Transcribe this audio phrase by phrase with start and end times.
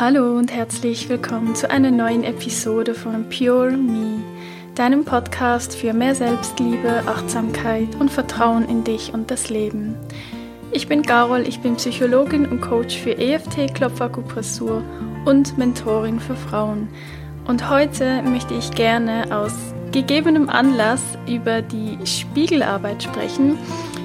[0.00, 4.22] Hallo und herzlich willkommen zu einer neuen Episode von Pure Me,
[4.76, 9.96] deinem Podcast für mehr Selbstliebe, Achtsamkeit und Vertrauen in dich und das Leben.
[10.70, 14.84] Ich bin Carol, ich bin Psychologin und Coach für EFT, Klopfakupressur
[15.24, 16.86] und Mentorin für Frauen.
[17.48, 23.58] Und heute möchte ich gerne aus gegebenem Anlass über die Spiegelarbeit sprechen,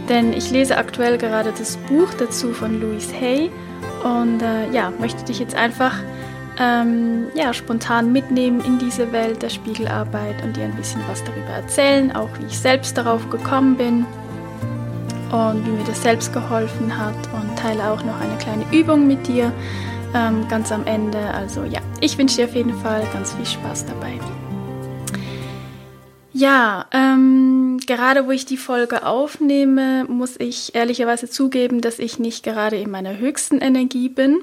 [0.09, 3.51] denn ich lese aktuell gerade das Buch dazu von Louise Hay
[4.03, 5.95] und äh, ja, möchte dich jetzt einfach
[6.59, 11.49] ähm, ja, spontan mitnehmen in diese Welt der Spiegelarbeit und dir ein bisschen was darüber
[11.49, 14.05] erzählen, auch wie ich selbst darauf gekommen bin
[15.31, 19.27] und wie mir das selbst geholfen hat und teile auch noch eine kleine Übung mit
[19.27, 19.51] dir
[20.13, 21.19] ähm, ganz am Ende.
[21.33, 24.19] Also ja, ich wünsche dir auf jeden Fall ganz viel Spaß dabei.
[26.33, 32.43] Ja, ähm, gerade wo ich die Folge aufnehme, muss ich ehrlicherweise zugeben, dass ich nicht
[32.43, 34.41] gerade in meiner höchsten Energie bin.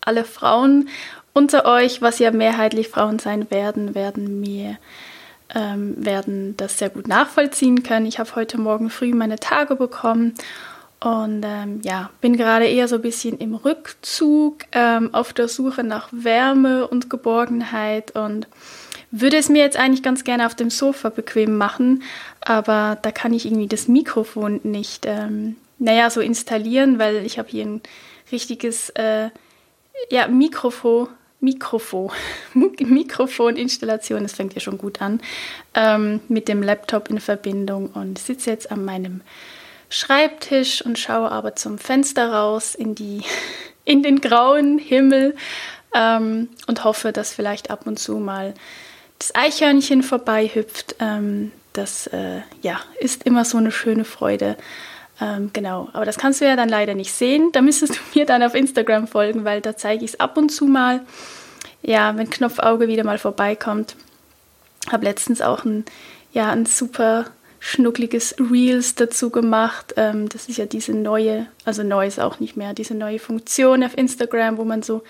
[0.00, 0.88] Alle Frauen
[1.32, 4.78] unter euch, was ja mehrheitlich Frauen sein werden, werden mir
[5.54, 8.06] ähm, werden das sehr gut nachvollziehen können.
[8.06, 10.34] Ich habe heute Morgen früh meine Tage bekommen
[11.00, 15.82] und ähm, ja, bin gerade eher so ein bisschen im Rückzug, ähm, auf der Suche
[15.82, 18.46] nach Wärme und Geborgenheit und
[19.10, 22.02] würde es mir jetzt eigentlich ganz gerne auf dem Sofa bequem machen,
[22.40, 27.48] aber da kann ich irgendwie das Mikrofon nicht, ähm, naja, so installieren, weil ich habe
[27.48, 27.80] hier ein
[28.30, 29.30] richtiges, äh,
[30.10, 31.08] ja, Mikrofon,
[31.40, 32.10] Mikrofon,
[32.54, 35.20] Mikrofoninstallation, das fängt ja schon gut an,
[35.74, 39.22] ähm, mit dem Laptop in Verbindung und sitze jetzt an meinem
[39.88, 43.22] Schreibtisch und schaue aber zum Fenster raus in, die,
[43.84, 45.34] in den grauen Himmel
[45.94, 48.54] ähm, und hoffe, dass vielleicht ab und zu mal
[49.20, 50.96] das Eichhörnchen vorbeihüpft.
[50.98, 54.56] Ähm, das äh, ja, ist immer so eine schöne Freude.
[55.20, 57.50] Ähm, genau, aber das kannst du ja dann leider nicht sehen.
[57.52, 60.48] Da müsstest du mir dann auf Instagram folgen, weil da zeige ich es ab und
[60.48, 61.02] zu mal.
[61.82, 63.94] Ja, wenn Knopfauge wieder mal vorbeikommt.
[64.90, 65.84] Habe letztens auch ein,
[66.32, 67.26] ja, ein super
[67.58, 69.92] schnuckliges Reels dazu gemacht.
[69.98, 73.84] Ähm, das ist ja diese neue, also neu ist auch nicht mehr, diese neue Funktion
[73.84, 75.02] auf Instagram, wo man so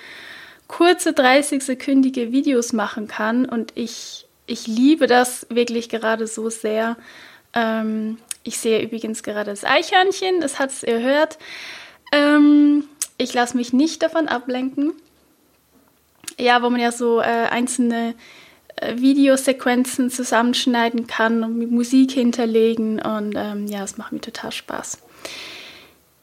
[0.70, 3.44] kurze 30-sekündige Videos machen kann.
[3.44, 6.96] Und ich, ich liebe das wirklich gerade so sehr.
[7.52, 11.38] Ähm, ich sehe übrigens gerade das Eichhörnchen, das hat es erhört.
[12.12, 12.84] Ähm,
[13.18, 14.92] ich lasse mich nicht davon ablenken.
[16.38, 18.14] Ja, wo man ja so äh, einzelne
[18.76, 23.02] äh, Videosequenzen zusammenschneiden kann und mit Musik hinterlegen.
[23.02, 24.98] Und ähm, ja, es macht mir total Spaß.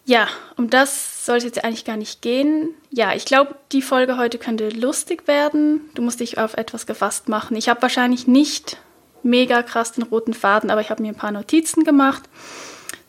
[0.08, 2.70] Ja, um das soll es jetzt eigentlich gar nicht gehen.
[2.92, 5.82] Ja, ich glaube, die Folge heute könnte lustig werden.
[5.96, 7.58] Du musst dich auf etwas gefasst machen.
[7.58, 8.78] Ich habe wahrscheinlich nicht
[9.22, 12.24] mega krass den roten Faden, aber ich habe mir ein paar Notizen gemacht,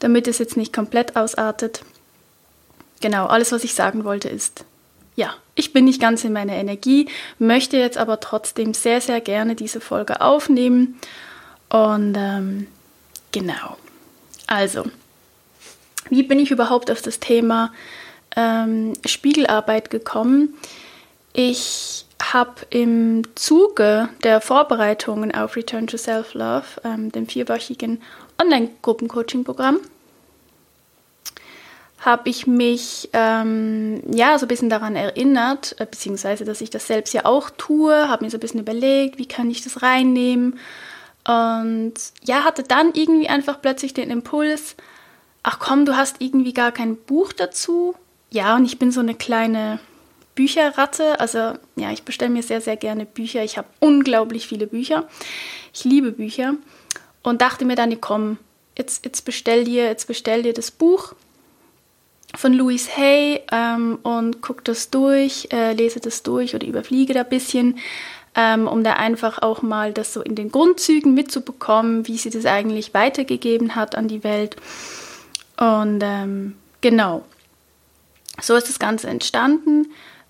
[0.01, 1.85] damit es jetzt nicht komplett ausartet.
[3.01, 4.65] Genau, alles, was ich sagen wollte, ist,
[5.15, 9.55] ja, ich bin nicht ganz in meiner Energie, möchte jetzt aber trotzdem sehr, sehr gerne
[9.55, 10.99] diese Folge aufnehmen.
[11.69, 12.67] Und ähm,
[13.31, 13.77] genau.
[14.49, 14.87] Also,
[16.11, 17.73] wie bin ich überhaupt auf das Thema
[18.37, 20.55] ähm, Spiegelarbeit gekommen?
[21.33, 28.03] Ich habe im Zuge der Vorbereitungen auf Return to Self-Love, ähm, dem vierwöchigen
[28.41, 29.79] Online-Gruppencoaching-Programm,
[32.01, 36.87] habe ich mich ähm, ja so ein bisschen daran erinnert, äh, beziehungsweise dass ich das
[36.87, 40.59] selbst ja auch tue, habe mir so ein bisschen überlegt, wie kann ich das reinnehmen
[41.27, 44.77] und ja, hatte dann irgendwie einfach plötzlich den Impuls,
[45.43, 47.95] ach komm, du hast irgendwie gar kein Buch dazu.
[48.31, 49.81] Ja, und ich bin so eine kleine
[50.35, 51.19] Bücherratte.
[51.21, 53.43] Also ja, ich bestelle mir sehr, sehr gerne Bücher.
[53.43, 55.09] Ich habe unglaublich viele Bücher.
[55.73, 56.55] Ich liebe Bücher.
[57.23, 58.39] Und dachte mir dann, komm,
[58.77, 61.15] jetzt, jetzt bestell dir, jetzt bestell dir das Buch
[62.37, 67.21] von Louise Hay ähm, und guck das durch, äh, lese das durch oder überfliege da
[67.21, 67.79] ein bisschen,
[68.35, 72.47] ähm, um da einfach auch mal das so in den Grundzügen mitzubekommen, wie sie das
[72.47, 74.57] eigentlich weitergegeben hat an die Welt.
[75.59, 77.25] Und ähm, genau,
[78.41, 79.89] so ist das Ganze entstanden.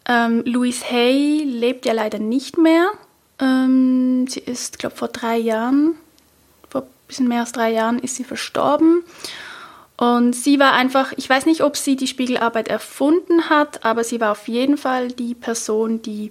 [0.09, 2.91] Ähm, Louise Hay lebt ja leider nicht mehr.
[3.39, 5.97] Ähm, sie ist, glaube vor drei Jahren,
[6.71, 9.05] vor ein bisschen mehr als drei Jahren, ist sie verstorben.
[9.99, 14.21] Und sie war einfach, ich weiß nicht, ob sie die Spiegelarbeit erfunden hat, aber sie
[14.21, 16.31] war auf jeden Fall die Person, die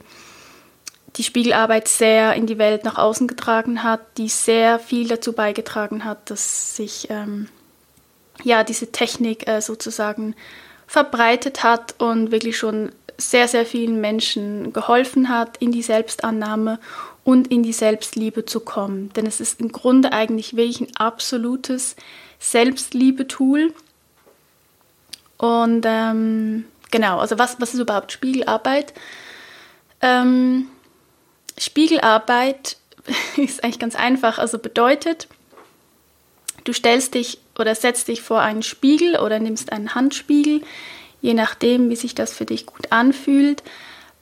[1.18, 6.06] die Spiegelarbeit sehr in die Welt nach außen getragen hat, die sehr viel dazu beigetragen
[6.06, 7.50] hat, dass sich ähm,
[8.48, 10.36] ja, diese Technik äh, sozusagen
[10.88, 16.80] verbreitet hat und wirklich schon sehr, sehr vielen Menschen geholfen hat, in die Selbstannahme
[17.24, 19.12] und in die Selbstliebe zu kommen.
[19.14, 21.96] Denn es ist im Grunde eigentlich wirklich ein absolutes
[22.40, 23.74] Selbstliebe-Tool.
[25.38, 28.94] Und ähm, genau, also was, was ist überhaupt Spiegelarbeit?
[30.02, 30.68] Ähm,
[31.58, 32.78] Spiegelarbeit
[33.38, 35.28] ist eigentlich ganz einfach, also bedeutet,
[36.64, 40.62] du stellst dich oder setzt dich vor einen Spiegel oder nimmst einen Handspiegel,
[41.22, 43.64] je nachdem, wie sich das für dich gut anfühlt,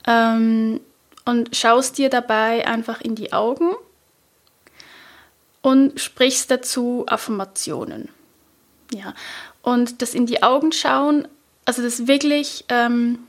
[0.08, 0.80] ähm,
[1.26, 3.72] und schaust dir dabei einfach in die Augen
[5.62, 8.10] und sprichst dazu Affirmationen.
[8.94, 9.16] Ja,
[9.64, 11.28] und das in die Augen schauen,
[11.66, 13.20] also das wirklich, ähm,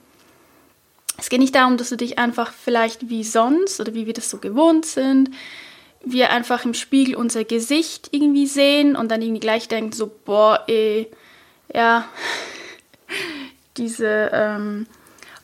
[1.16, 4.28] es geht nicht darum, dass du dich einfach vielleicht wie sonst oder wie wir das
[4.28, 5.30] so gewohnt sind,
[6.06, 10.62] wir einfach im Spiegel unser Gesicht irgendwie sehen und dann irgendwie gleich denken so, boah,
[10.68, 11.10] ey,
[11.74, 12.08] ja,
[13.76, 14.86] diese ähm,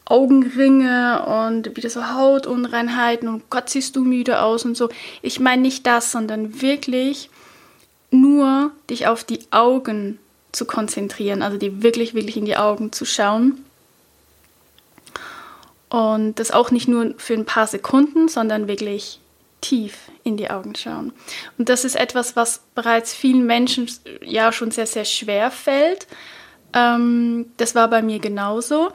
[0.04, 4.88] Augenringe und wieder so Hautunreinheiten und Gott siehst du müde aus und so.
[5.20, 7.28] Ich meine nicht das, sondern wirklich
[8.12, 10.18] nur dich auf die Augen
[10.52, 13.64] zu konzentrieren, also die wirklich, wirklich in die Augen zu schauen.
[15.88, 19.18] Und das auch nicht nur für ein paar Sekunden, sondern wirklich
[19.62, 21.12] tief in die Augen schauen.
[21.56, 26.06] Und das ist etwas, was bereits vielen Menschen ja schon sehr, sehr schwer fällt.
[26.74, 28.92] Ähm, das war bei mir genauso,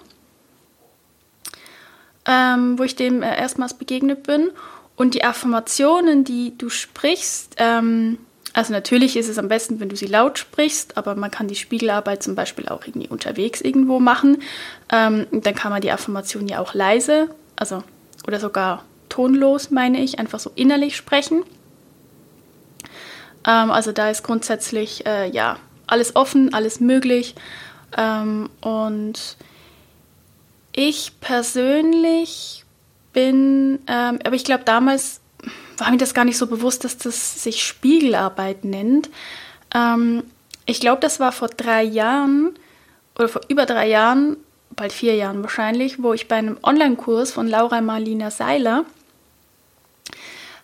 [2.27, 4.51] ähm, wo ich dem äh, erstmals begegnet bin.
[4.95, 8.19] Und die Affirmationen, die du sprichst, ähm,
[8.53, 11.55] also natürlich ist es am besten, wenn du sie laut sprichst, aber man kann die
[11.55, 14.41] Spiegelarbeit zum Beispiel auch irgendwie unterwegs irgendwo machen.
[14.91, 17.83] Ähm, dann kann man die Affirmation ja auch leise, also
[18.25, 21.44] oder sogar tonlos, meine ich, einfach so innerlich sprechen.
[23.45, 25.57] Ähm, also da ist grundsätzlich äh, ja
[25.88, 27.36] alles offen, alles möglich.
[27.98, 29.38] Ähm, und
[30.74, 32.65] ich persönlich
[33.13, 35.21] bin, ähm, aber ich glaube damals
[35.77, 39.09] war mir das gar nicht so bewusst, dass das sich Spiegelarbeit nennt.
[39.74, 40.24] Ähm,
[40.65, 42.54] ich glaube, das war vor drei Jahren
[43.18, 44.38] oder vor über drei Jahren,
[44.75, 48.86] bald vier Jahren wahrscheinlich, wo ich bei einem Online-Kurs von Laura Marlina Seiler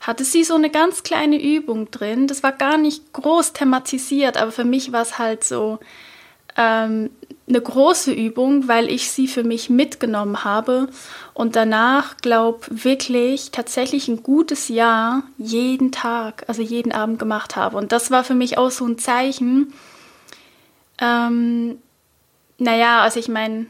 [0.03, 2.27] hatte sie so eine ganz kleine Übung drin.
[2.27, 5.79] Das war gar nicht groß thematisiert, aber für mich war es halt so
[6.57, 7.09] ähm,
[7.47, 10.89] eine große Übung, weil ich sie für mich mitgenommen habe
[11.33, 17.77] und danach, glaube wirklich tatsächlich ein gutes Jahr jeden Tag, also jeden Abend gemacht habe.
[17.77, 19.73] Und das war für mich auch so ein Zeichen.
[20.99, 21.77] Ähm,
[22.57, 23.67] naja, also ich meine,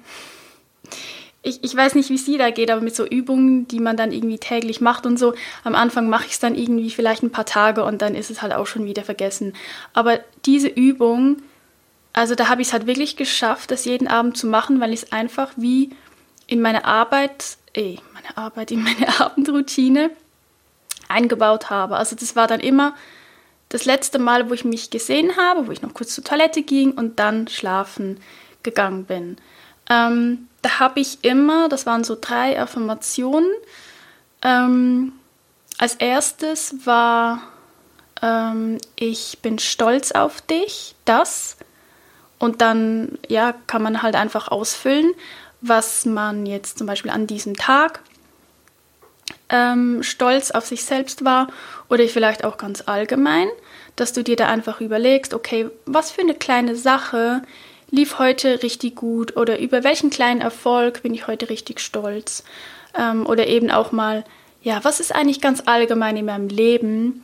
[1.43, 4.13] ich, ich weiß nicht, wie dir da geht, aber mit so Übungen, die man dann
[4.13, 5.33] irgendwie täglich macht und so,
[5.65, 8.41] am Anfang mache ich es dann irgendwie vielleicht ein paar Tage und dann ist es
[8.41, 9.53] halt auch schon wieder vergessen.
[9.93, 11.41] Aber diese Übung,
[12.13, 15.03] also da habe ich es halt wirklich geschafft, das jeden Abend zu machen, weil ich
[15.03, 15.89] es einfach wie
[16.47, 20.11] in meine Arbeit, eh, meine Arbeit, in meine Abendroutine
[21.09, 21.97] eingebaut habe.
[21.97, 22.95] Also das war dann immer
[23.67, 26.91] das letzte Mal, wo ich mich gesehen habe, wo ich noch kurz zur Toilette ging
[26.91, 28.21] und dann schlafen
[28.61, 29.37] gegangen bin.
[29.89, 33.49] Ähm, da habe ich immer, das waren so drei Affirmationen.
[34.41, 35.13] Ähm,
[35.77, 37.43] als erstes war,
[38.21, 41.57] ähm, ich bin stolz auf dich, das.
[42.39, 45.13] Und dann ja, kann man halt einfach ausfüllen,
[45.61, 48.01] was man jetzt zum Beispiel an diesem Tag
[49.49, 51.47] ähm, stolz auf sich selbst war
[51.89, 53.49] oder vielleicht auch ganz allgemein,
[53.95, 57.41] dass du dir da einfach überlegst, okay, was für eine kleine Sache
[57.93, 62.43] lief heute richtig gut oder über welchen kleinen Erfolg bin ich heute richtig stolz
[62.97, 64.25] ähm, oder eben auch mal,
[64.63, 67.23] ja, was ist eigentlich ganz allgemein in meinem Leben,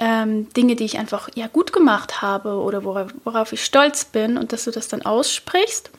[0.00, 4.36] ähm, Dinge, die ich einfach ja gut gemacht habe oder worauf, worauf ich stolz bin
[4.38, 5.90] und dass du das dann aussprichst.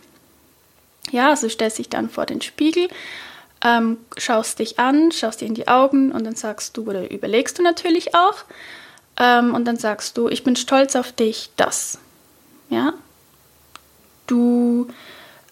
[1.12, 2.89] Ja, also stellst dich dann vor den Spiegel,
[3.63, 7.58] ähm, schaust dich an, schaust dir in die Augen und dann sagst du oder überlegst
[7.58, 8.43] du natürlich auch
[9.17, 12.00] ähm, und dann sagst du, ich bin stolz auf dich, das.
[12.70, 12.96] Ja,
[14.29, 14.88] du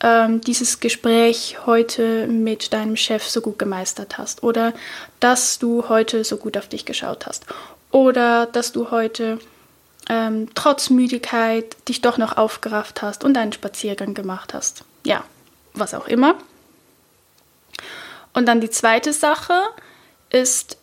[0.02, 4.74] ähm, dieses Gespräch heute mit deinem Chef so gut gemeistert hast oder
[5.20, 7.46] dass du heute so gut auf dich geschaut hast
[7.92, 9.40] oder dass du heute
[10.10, 14.84] ähm, trotz Müdigkeit dich doch noch aufgerafft hast und einen Spaziergang gemacht hast.
[15.04, 15.24] Ja,
[15.74, 16.36] was auch immer.
[18.34, 19.60] Und dann die zweite Sache
[20.30, 20.78] ist,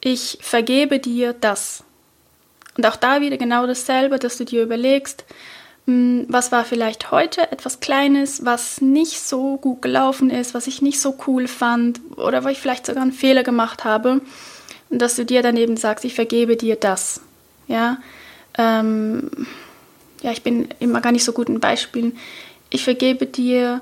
[0.00, 1.82] ich vergebe dir das.
[2.76, 5.24] Und auch da wieder genau dasselbe, dass du dir überlegst,
[5.90, 11.00] was war vielleicht heute etwas Kleines, was nicht so gut gelaufen ist, was ich nicht
[11.00, 14.20] so cool fand oder wo ich vielleicht sogar einen Fehler gemacht habe
[14.90, 17.22] und dass du dir daneben sagst, ich vergebe dir das.
[17.68, 17.98] Ja,
[18.58, 19.30] ähm,
[20.20, 22.18] ja, ich bin immer gar nicht so gut in Beispielen.
[22.68, 23.80] Ich vergebe dir,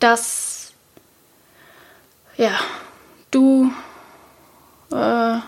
[0.00, 0.72] dass
[2.36, 2.58] ja,
[3.30, 3.70] du
[4.90, 5.38] äh,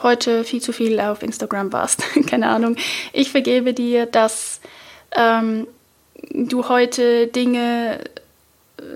[0.00, 2.04] heute viel zu viel auf Instagram warst.
[2.28, 2.76] Keine Ahnung.
[3.12, 4.60] Ich vergebe dir, dass
[5.16, 5.66] ähm,
[6.30, 8.00] du heute Dinge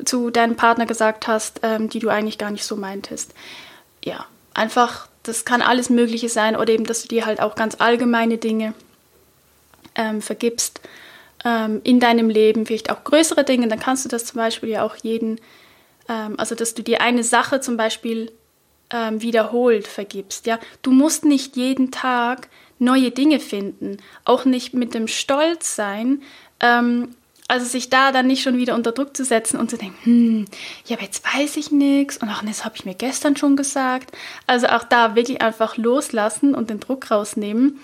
[0.05, 3.33] zu deinem Partner gesagt hast, ähm, die du eigentlich gar nicht so meintest.
[4.05, 7.77] Ja, einfach, das kann alles Mögliche sein oder eben, dass du dir halt auch ganz
[7.79, 8.75] allgemeine Dinge
[9.95, 10.81] ähm, vergibst
[11.45, 14.85] ähm, in deinem Leben, vielleicht auch größere Dinge, dann kannst du das zum Beispiel ja
[14.85, 15.41] auch jeden,
[16.09, 18.33] ähm, also dass du dir eine Sache zum Beispiel
[18.91, 20.47] ähm, wiederholt vergibst.
[20.47, 22.49] Ja, du musst nicht jeden Tag
[22.81, 26.23] neue Dinge finden, auch nicht mit dem Stolz sein.
[26.61, 27.15] Ähm,
[27.51, 30.45] also sich da dann nicht schon wieder unter Druck zu setzen und zu denken, hm,
[30.87, 34.17] ja, aber jetzt weiß ich nichts und auch das habe ich mir gestern schon gesagt.
[34.47, 37.81] Also auch da wirklich einfach loslassen und den Druck rausnehmen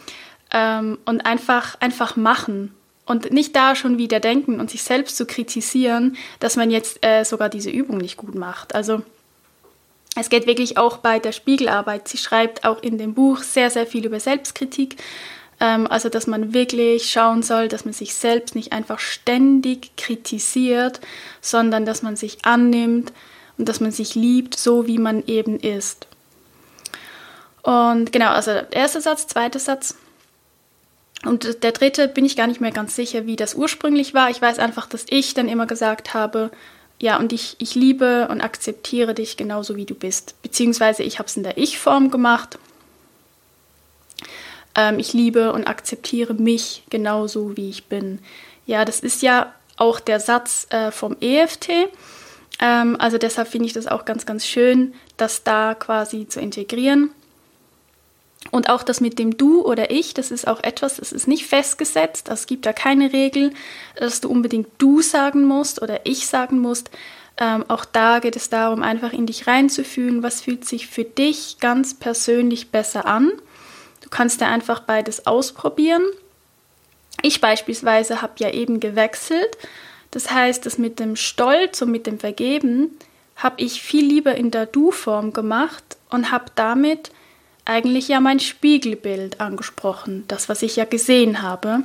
[0.53, 2.77] ähm, und einfach, einfach machen
[3.07, 7.25] und nicht da schon wieder denken und sich selbst zu kritisieren, dass man jetzt äh,
[7.25, 8.73] sogar diese Übung nicht gut macht.
[8.73, 9.03] Also
[10.19, 12.09] es geht wirklich auch bei der Spiegelarbeit.
[12.09, 14.97] Sie schreibt auch in dem Buch sehr, sehr viel über Selbstkritik.
[15.61, 21.01] Ähm, also, dass man wirklich schauen soll, dass man sich selbst nicht einfach ständig kritisiert,
[21.41, 23.13] sondern dass man sich annimmt
[23.59, 26.07] und dass man sich liebt, so wie man eben ist.
[27.63, 29.97] Und genau, also erster Satz, zweiter Satz.
[31.25, 34.31] Und der dritte bin ich gar nicht mehr ganz sicher, wie das ursprünglich war.
[34.31, 36.51] Ich weiß einfach, dass ich dann immer gesagt habe,
[36.99, 40.35] ja, und ich, ich liebe und akzeptiere dich genauso, wie du bist.
[40.43, 42.59] Beziehungsweise ich habe es in der Ich-Form gemacht.
[44.75, 48.21] Ähm, ich liebe und akzeptiere mich genauso, wie ich bin.
[48.65, 51.69] Ja, das ist ja auch der Satz äh, vom EFT.
[52.61, 57.11] Ähm, also deshalb finde ich das auch ganz, ganz schön, das da quasi zu integrieren.
[58.51, 61.47] Und auch das mit dem Du oder Ich, das ist auch etwas, das ist nicht
[61.47, 62.29] festgesetzt.
[62.29, 63.53] Es gibt da keine Regel,
[63.97, 66.91] dass du unbedingt Du sagen musst oder Ich sagen musst.
[67.39, 71.59] Ähm, auch da geht es darum, einfach in dich reinzufühlen, was fühlt sich für dich
[71.61, 73.31] ganz persönlich besser an.
[74.01, 76.03] Du kannst da einfach beides ausprobieren.
[77.23, 79.59] Ich beispielsweise habe ja eben gewechselt.
[80.13, 82.97] Das heißt, das mit dem Stolz und mit dem Vergeben
[83.37, 87.11] habe ich viel lieber in der Du-Form gemacht und habe damit
[87.67, 91.83] eigentlich ja mein Spiegelbild angesprochen, das, was ich ja gesehen habe,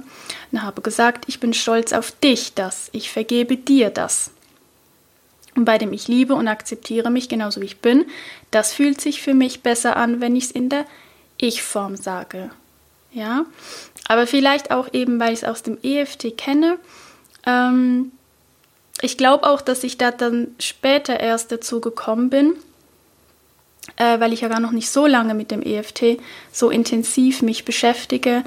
[0.51, 4.31] und habe gesagt, ich bin stolz auf dich das, ich vergebe dir das.
[5.55, 8.05] Und bei dem ich liebe und akzeptiere mich genauso wie ich bin,
[8.51, 10.85] das fühlt sich für mich besser an, wenn ich es in der
[11.37, 12.51] Ich-Form sage.
[13.11, 13.45] Ja,
[14.07, 16.77] aber vielleicht auch eben, weil ich es aus dem EFT kenne.
[17.45, 18.11] Ähm,
[19.01, 22.53] ich glaube auch, dass ich da dann später erst dazu gekommen bin,
[24.01, 26.19] äh, weil ich ja gar noch nicht so lange mit dem EFT
[26.51, 28.43] so intensiv mich beschäftige.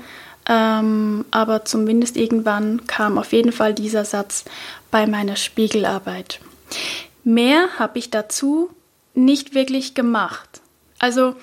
[0.48, 4.44] Ähm, aber zumindest irgendwann kam auf jeden Fall dieser Satz
[4.90, 6.40] bei meiner Spiegelarbeit.
[7.22, 8.70] Mehr habe ich dazu
[9.14, 10.60] nicht wirklich gemacht.
[10.98, 11.36] Also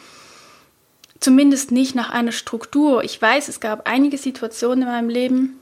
[1.22, 3.06] zumindest nicht nach einer Struktur.
[3.06, 5.60] Ich weiß, es gab einige Situationen in meinem Leben,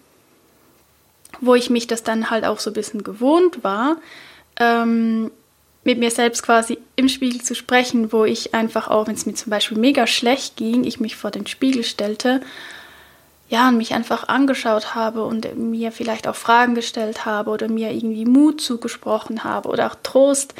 [1.39, 3.98] wo ich mich das dann halt auch so ein bisschen gewohnt war,
[4.60, 5.29] ähm,
[5.89, 9.34] mit mir selbst quasi im Spiegel zu sprechen, wo ich einfach auch, wenn es mir
[9.34, 12.41] zum Beispiel mega schlecht ging, ich mich vor den Spiegel stellte,
[13.50, 17.91] ja, und mich einfach angeschaut habe und mir vielleicht auch Fragen gestellt habe oder mir
[17.91, 20.53] irgendwie Mut zugesprochen habe oder auch Trost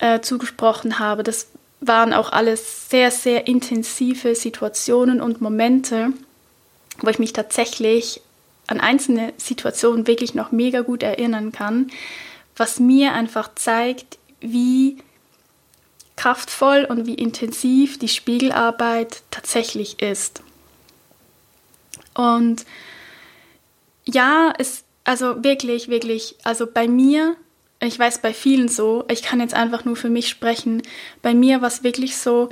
[0.00, 1.22] äh, zugesprochen habe.
[1.22, 1.46] Das
[1.80, 6.08] waren auch alles sehr, sehr intensive Situationen und Momente,
[6.98, 8.20] wo ich mich tatsächlich
[8.66, 11.92] an einzelne Situationen wirklich noch mega gut erinnern kann,
[12.56, 14.98] was mir einfach zeigt, wie
[16.16, 20.42] kraftvoll und wie intensiv die Spiegelarbeit tatsächlich ist.
[22.14, 22.66] Und
[24.04, 27.36] ja, es, also wirklich, wirklich, also bei mir,
[27.80, 30.82] ich weiß bei vielen so, ich kann jetzt einfach nur für mich sprechen,
[31.22, 32.50] bei mir war es wirklich so,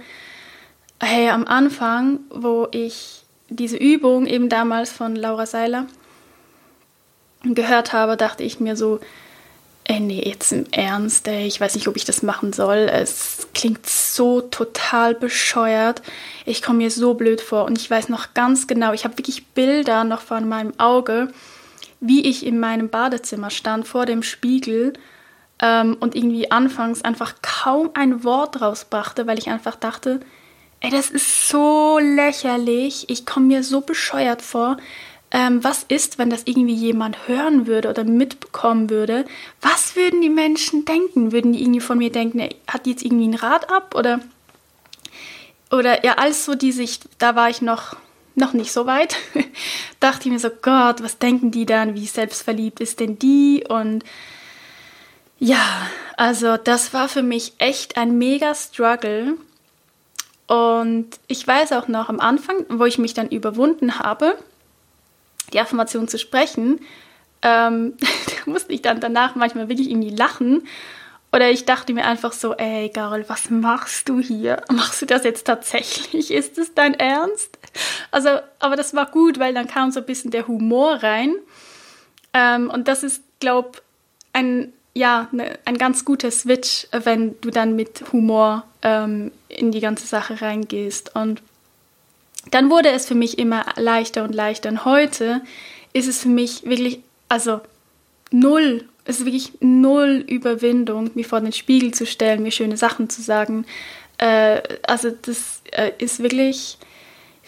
[1.00, 5.86] hey, am Anfang, wo ich diese Übung eben damals von Laura Seiler
[7.42, 9.00] gehört habe, dachte ich mir so,
[9.90, 12.90] Ey, nee, jetzt im Ernst, ey, ich weiß nicht, ob ich das machen soll.
[12.92, 16.02] Es klingt so total bescheuert.
[16.44, 19.46] Ich komme mir so blöd vor und ich weiß noch ganz genau, ich habe wirklich
[19.46, 21.32] Bilder noch vor meinem Auge,
[22.00, 24.92] wie ich in meinem Badezimmer stand vor dem Spiegel
[25.62, 30.20] ähm, und irgendwie anfangs einfach kaum ein Wort rausbrachte, weil ich einfach dachte,
[30.80, 34.76] ey, das ist so lächerlich, ich komme mir so bescheuert vor
[35.30, 39.26] ähm, was ist, wenn das irgendwie jemand hören würde oder mitbekommen würde?
[39.60, 41.32] Was würden die Menschen denken?
[41.32, 44.20] Würden die irgendwie von mir denken, er hat jetzt irgendwie ein Rad ab oder
[45.70, 47.96] oder ja, alles so die Sicht, da war ich noch
[48.34, 49.16] noch nicht so weit.
[50.00, 51.94] Dachte ich mir so, Gott, was denken die dann?
[51.94, 53.64] Wie selbstverliebt ist denn die?
[53.68, 54.04] Und
[55.38, 59.36] ja, also das war für mich echt ein mega Struggle.
[60.46, 64.38] Und ich weiß auch noch am Anfang, wo ich mich dann überwunden habe,
[65.52, 66.80] die Affirmation zu sprechen,
[67.42, 70.66] ähm, da musste ich dann danach manchmal wirklich irgendwie lachen.
[71.30, 74.62] Oder ich dachte mir einfach so, ey Carol, was machst du hier?
[74.72, 76.30] Machst du das jetzt tatsächlich?
[76.32, 77.58] Ist das dein Ernst?
[78.10, 81.34] Also, aber das war gut, weil dann kam so ein bisschen der Humor rein.
[82.32, 83.78] Ähm, und das ist, glaube
[84.32, 89.80] ein, ja, ne, ein ganz guter Switch, wenn du dann mit Humor ähm, in die
[89.80, 91.14] ganze Sache reingehst.
[91.14, 91.42] Und
[92.50, 94.68] dann wurde es für mich immer leichter und leichter.
[94.68, 95.42] Und heute
[95.92, 97.60] ist es für mich wirklich, also
[98.30, 103.08] null, es ist wirklich null Überwindung, mich vor den Spiegel zu stellen, mir schöne Sachen
[103.08, 103.64] zu sagen.
[104.18, 106.78] Äh, also das äh, ist wirklich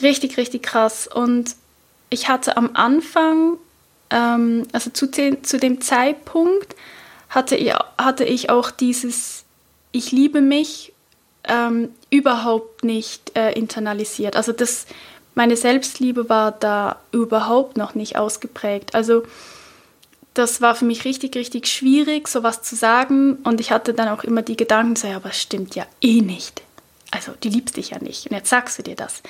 [0.00, 1.07] richtig, richtig krass.
[1.07, 1.54] Und
[2.09, 3.59] ich hatte am Anfang,
[4.11, 6.75] ähm, also zu, zu dem Zeitpunkt,
[7.28, 9.45] hatte ich, hatte ich auch dieses
[9.92, 10.89] Ich liebe mich
[11.44, 14.37] ähm, überhaupt nicht äh, internalisiert.
[14.37, 14.87] Also das,
[15.35, 18.94] meine Selbstliebe war da überhaupt noch nicht ausgeprägt.
[18.94, 19.23] Also
[20.35, 23.38] das war für mich richtig, richtig schwierig, sowas zu sagen.
[23.44, 26.20] Und ich hatte dann auch immer die Gedanken, so, ja, aber es stimmt ja eh
[26.20, 26.62] nicht.
[27.11, 28.26] Also, die liebst dich ja nicht.
[28.26, 29.23] Und jetzt sagst du dir das.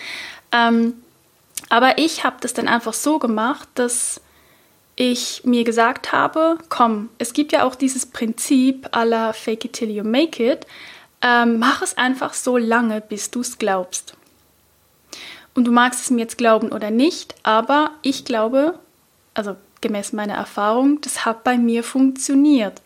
[0.52, 0.94] Ähm,
[1.68, 4.20] aber ich habe das dann einfach so gemacht, dass
[4.96, 9.90] ich mir gesagt habe, komm, es gibt ja auch dieses Prinzip aller Fake it till
[9.90, 10.66] you make it.
[11.22, 14.14] Ähm, mach es einfach so lange, bis du es glaubst.
[15.54, 18.78] Und du magst es mir jetzt glauben oder nicht, aber ich glaube,
[19.34, 22.80] also gemäß meiner Erfahrung, das hat bei mir funktioniert.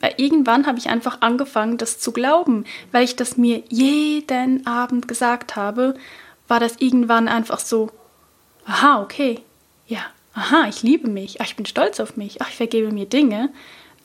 [0.00, 5.08] Weil irgendwann habe ich einfach angefangen, das zu glauben, weil ich das mir jeden Abend
[5.08, 5.94] gesagt habe,
[6.48, 7.90] war das irgendwann einfach so,
[8.64, 9.40] aha, okay,
[9.86, 10.00] ja,
[10.34, 13.50] aha, ich liebe mich, ach, ich bin stolz auf mich, ach, ich vergebe mir Dinge.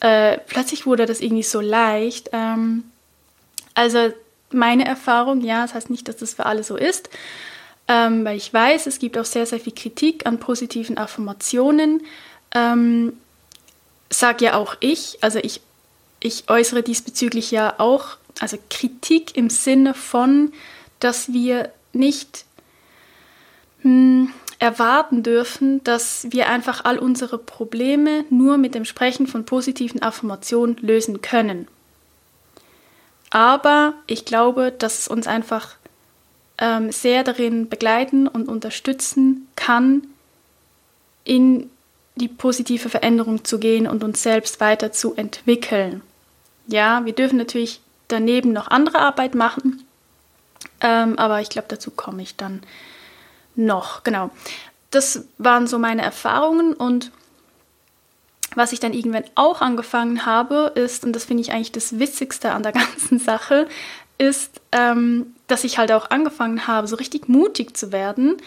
[0.01, 2.29] Äh, plötzlich wurde das irgendwie so leicht.
[2.33, 2.83] Ähm,
[3.75, 4.11] also
[4.51, 7.09] meine Erfahrung, ja, das heißt nicht, dass das für alle so ist,
[7.87, 12.01] ähm, weil ich weiß, es gibt auch sehr, sehr viel Kritik an positiven Affirmationen.
[12.53, 13.13] Ähm,
[14.09, 15.61] sag ja auch ich, also ich,
[16.19, 20.53] ich äußere diesbezüglich ja auch, also Kritik im Sinne von,
[20.99, 22.45] dass wir nicht
[23.81, 30.01] hm, erwarten dürfen, dass wir einfach all unsere Probleme nur mit dem Sprechen von positiven
[30.01, 31.67] Affirmationen lösen können.
[33.35, 35.75] Aber ich glaube, dass es uns einfach
[36.57, 40.07] ähm, sehr darin begleiten und unterstützen kann,
[41.25, 41.69] in
[42.15, 46.01] die positive Veränderung zu gehen und uns selbst weiterzuentwickeln.
[46.67, 49.83] Ja, wir dürfen natürlich daneben noch andere Arbeit machen,
[50.79, 52.63] ähm, aber ich glaube, dazu komme ich dann
[53.57, 54.05] noch.
[54.05, 54.29] Genau.
[54.91, 57.11] Das waren so meine Erfahrungen und
[58.55, 62.51] was ich dann irgendwann auch angefangen habe, ist, und das finde ich eigentlich das Witzigste
[62.51, 63.67] an der ganzen Sache,
[64.17, 68.37] ist, ähm, dass ich halt auch angefangen habe, so richtig mutig zu werden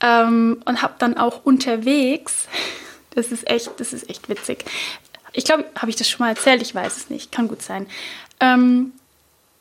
[0.00, 2.46] ähm, und habe dann auch unterwegs,
[3.14, 4.64] das ist echt, das ist echt witzig.
[5.32, 6.62] Ich glaube, habe ich das schon mal erzählt?
[6.62, 7.86] Ich weiß es nicht, kann gut sein.
[8.40, 8.92] Ähm,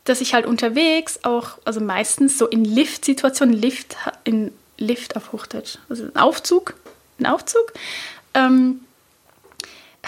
[0.05, 5.79] dass ich halt unterwegs auch, also meistens so in Lift-Situationen, Lift, in Lift auf Hochdeutsch,
[5.89, 6.75] also Aufzug,
[7.19, 7.73] ein Aufzug,
[8.33, 8.79] ähm,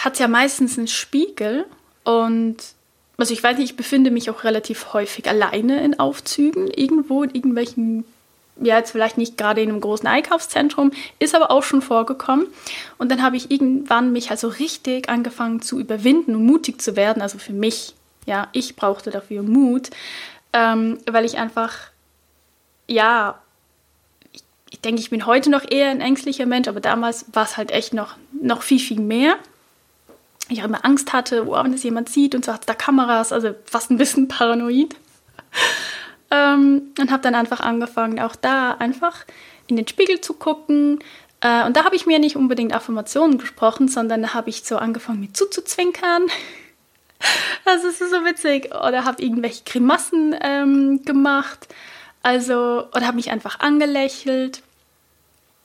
[0.04, 1.66] hat ja meistens einen Spiegel
[2.04, 2.56] und
[3.20, 7.34] also ich weiß nicht, ich befinde mich auch relativ häufig alleine in Aufzügen, irgendwo in
[7.34, 8.04] irgendwelchen,
[8.58, 12.46] ja jetzt vielleicht nicht gerade in einem großen Einkaufszentrum, ist aber auch schon vorgekommen.
[12.96, 17.20] Und dann habe ich irgendwann mich also richtig angefangen zu überwinden und mutig zu werden,
[17.20, 19.90] also für mich, ja, ich brauchte dafür Mut,
[20.54, 21.76] ähm, weil ich einfach,
[22.88, 23.38] ja,
[24.32, 27.58] ich, ich denke, ich bin heute noch eher ein ängstlicher Mensch, aber damals war es
[27.58, 29.36] halt echt noch, noch viel, viel mehr
[30.54, 33.32] ich auch immer Angst hatte, oh, wenn das jemand sieht und so hat da Kameras,
[33.32, 34.94] also fast ein bisschen paranoid.
[36.30, 39.24] ähm, und habe dann einfach angefangen, auch da einfach
[39.66, 40.98] in den Spiegel zu gucken.
[41.40, 44.76] Äh, und da habe ich mir nicht unbedingt Affirmationen gesprochen, sondern da habe ich so
[44.76, 46.26] angefangen, mir zuzuzwinkern.
[47.66, 48.74] Das ist so witzig.
[48.74, 51.68] Oder habe irgendwelche Grimassen ähm, gemacht.
[52.22, 54.62] Also, oder habe mich einfach angelächelt.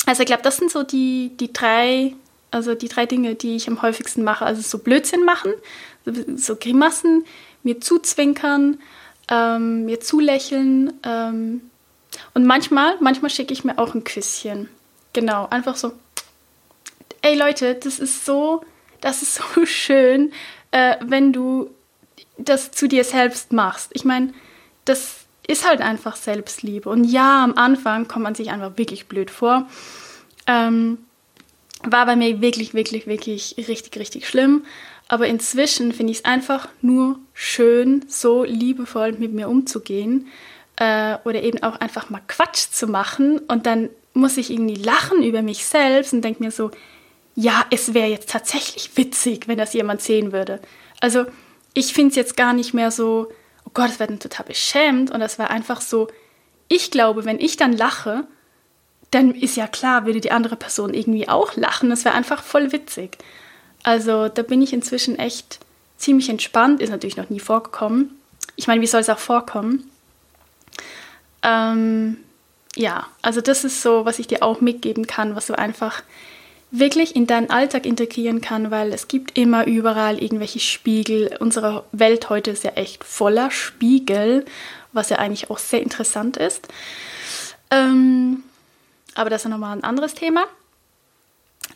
[0.06, 2.14] Also ich glaube, das sind so die, die drei
[2.56, 4.46] also die drei Dinge, die ich am häufigsten mache.
[4.46, 5.52] Also so Blödsinn machen,
[6.38, 7.26] so Grimassen,
[7.64, 8.80] mir zuzwinkern,
[9.30, 10.94] ähm, mir zulächeln.
[11.04, 11.70] Ähm,
[12.34, 14.70] und manchmal, manchmal schicke ich mir auch ein Küsschen.
[15.12, 15.92] Genau, einfach so.
[17.22, 18.64] Ey Leute, das ist so,
[19.02, 20.32] das ist so schön,
[20.72, 21.70] äh, wenn du
[22.38, 23.92] das zu dir selbst machst.
[23.94, 24.34] Ich meine,
[24.86, 26.90] das ist halt einfach Selbstliebe.
[26.90, 29.68] Und ja, am Anfang kommt man sich einfach wirklich blöd vor.
[30.48, 31.00] Ähm,
[31.86, 34.66] war bei mir wirklich, wirklich, wirklich richtig, richtig schlimm.
[35.08, 40.28] Aber inzwischen finde ich es einfach nur schön, so liebevoll mit mir umzugehen
[40.78, 45.22] äh, oder eben auch einfach mal Quatsch zu machen und dann muss ich irgendwie lachen
[45.24, 46.72] über mich selbst und denke mir so,
[47.36, 50.60] ja, es wäre jetzt tatsächlich witzig, wenn das jemand sehen würde.
[51.02, 51.26] Also
[51.74, 53.28] ich finde es jetzt gar nicht mehr so,
[53.66, 55.12] oh Gott, es wird total beschämt.
[55.12, 56.08] Und das war einfach so,
[56.70, 58.26] ich glaube, wenn ich dann lache,
[59.12, 61.90] dann ist ja klar, würde die andere Person irgendwie auch lachen.
[61.90, 63.18] Das wäre einfach voll witzig.
[63.84, 65.60] Also da bin ich inzwischen echt
[65.98, 66.82] ziemlich entspannt.
[66.82, 68.20] Ist natürlich noch nie vorgekommen.
[68.56, 69.90] Ich meine, wie soll es auch vorkommen?
[71.44, 72.18] Ähm,
[72.76, 76.04] ja, also das ist so, was ich dir auch mitgeben kann, was du einfach
[76.72, 81.38] wirklich in deinen Alltag integrieren kann, weil es gibt immer überall irgendwelche Spiegel.
[81.40, 84.46] Unsere Welt heute ist ja echt voller Spiegel,
[84.92, 86.68] was ja eigentlich auch sehr interessant ist.
[87.72, 88.44] Ähm,
[89.16, 90.44] aber das ist nochmal ein anderes Thema.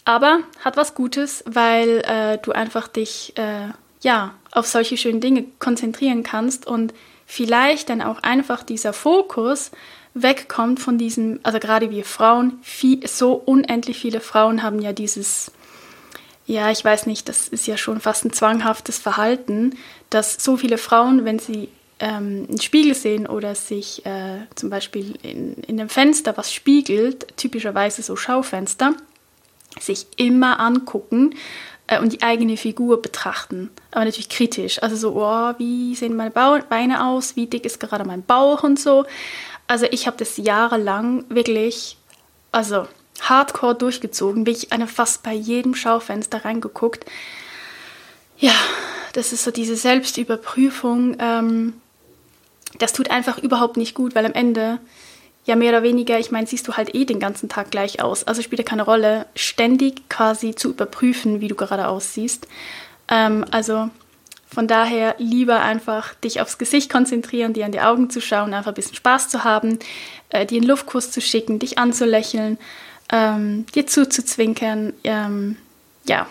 [0.06, 3.70] Aber hat was Gutes, weil äh, du einfach dich äh,
[4.02, 6.94] ja auf solche schönen Dinge konzentrieren kannst und
[7.26, 9.72] vielleicht dann auch einfach dieser Fokus
[10.14, 15.52] wegkommt von diesem, also gerade wir Frauen, viel, so unendlich viele Frauen haben ja dieses,
[16.46, 19.78] ja, ich weiß nicht, das ist ja schon fast ein zwanghaftes Verhalten,
[20.10, 21.70] dass so viele Frauen, wenn sie
[22.00, 27.38] ähm, einen Spiegel sehen oder sich äh, zum Beispiel in, in einem Fenster was spiegelt,
[27.38, 28.94] typischerweise so Schaufenster,
[29.80, 31.36] sich immer angucken
[31.88, 33.70] äh, und die eigene Figur betrachten.
[33.92, 34.82] Aber natürlich kritisch.
[34.82, 37.36] Also so, oh, wie sehen meine Beine aus?
[37.36, 39.06] Wie dick ist gerade mein Bauch und so.
[39.68, 41.98] Also ich habe das jahrelang wirklich,
[42.52, 42.88] also
[43.22, 47.06] hardcore durchgezogen, bin ich eine fast bei jedem Schaufenster reingeguckt.
[48.38, 48.54] Ja,
[49.14, 51.18] das ist so diese Selbstüberprüfung.
[51.20, 51.74] Ähm,
[52.78, 54.80] das tut einfach überhaupt nicht gut, weil am Ende
[55.46, 58.24] ja mehr oder weniger, ich meine, siehst du halt eh den ganzen Tag gleich aus.
[58.26, 62.48] Also spielt ja keine Rolle, ständig quasi zu überprüfen, wie du gerade aussiehst.
[63.08, 63.90] Ähm, also
[64.48, 68.72] von daher lieber einfach dich aufs Gesicht konzentrieren, dir an die Augen zu schauen, einfach
[68.72, 69.80] ein bisschen Spaß zu haben,
[70.30, 72.58] äh, dir einen Luftkuss zu schicken, dich anzulächeln,
[73.12, 74.94] ähm, dir zuzuzwinkern.
[75.04, 75.58] Ähm,
[76.06, 76.28] ja.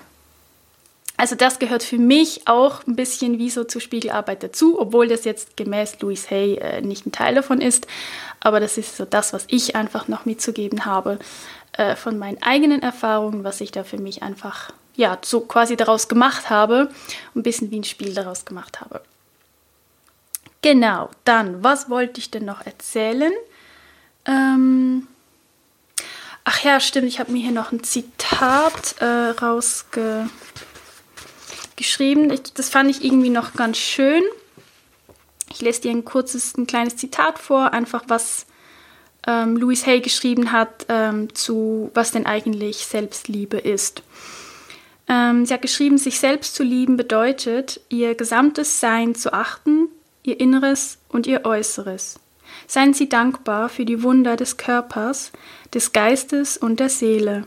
[1.19, 5.25] Also das gehört für mich auch ein bisschen wie so zur Spiegelarbeit dazu, obwohl das
[5.25, 7.89] jetzt gemäß Louis Hay äh, nicht ein Teil davon ist.
[8.39, 11.19] Aber das ist so das, was ich einfach noch mitzugeben habe
[11.73, 16.07] äh, von meinen eigenen Erfahrungen, was ich da für mich einfach ja, so quasi daraus
[16.07, 16.89] gemacht habe,
[17.35, 19.03] ein bisschen wie ein Spiel daraus gemacht habe.
[20.63, 23.33] Genau, dann, was wollte ich denn noch erzählen?
[24.25, 25.09] Ähm
[26.51, 29.33] Ach ja, stimmt, ich habe mir hier noch ein Zitat äh,
[31.79, 32.33] rausgeschrieben.
[32.55, 34.23] Das fand ich irgendwie noch ganz schön.
[35.51, 38.47] Ich lese dir ein kurzes, ein kleines Zitat vor, einfach was
[39.27, 44.03] ähm, Louis Hay geschrieben hat ähm, zu, was denn eigentlich Selbstliebe ist.
[45.09, 49.89] Ähm, sie hat geschrieben, sich selbst zu lieben bedeutet, ihr gesamtes Sein zu achten,
[50.23, 52.21] ihr Inneres und ihr Äußeres.
[52.67, 55.33] Seien Sie dankbar für die Wunder des Körpers,
[55.73, 57.47] des Geistes und der Seele.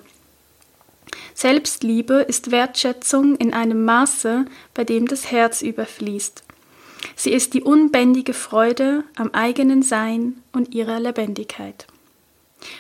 [1.34, 6.44] Selbstliebe ist Wertschätzung in einem Maße, bei dem das Herz überfließt.
[7.16, 11.88] Sie ist die unbändige Freude am eigenen Sein und ihrer Lebendigkeit.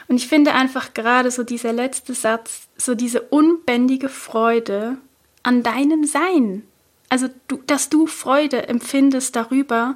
[0.08, 4.98] Und ich finde einfach gerade so dieser letzte Satz, so diese unbändige Freude
[5.44, 6.64] an deinem Sein.
[7.10, 9.96] Also, du, dass du Freude empfindest darüber,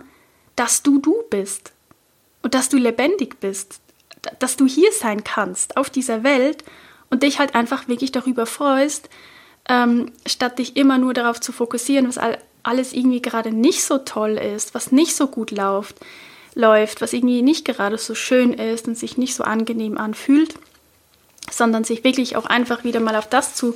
[0.55, 1.71] dass du du bist
[2.41, 3.79] und dass du lebendig bist,
[4.39, 6.63] dass du hier sein kannst auf dieser Welt
[7.09, 9.09] und dich halt einfach wirklich darüber freust,
[9.67, 12.19] ähm, statt dich immer nur darauf zu fokussieren, was
[12.63, 15.95] alles irgendwie gerade nicht so toll ist, was nicht so gut läuft
[16.55, 20.55] läuft, was irgendwie nicht gerade so schön ist und sich nicht so angenehm anfühlt,
[21.51, 23.75] sondern sich wirklich auch einfach wieder mal auf das zu,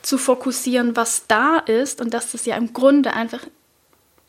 [0.00, 3.40] zu fokussieren, was da ist und dass das ja im Grunde einfach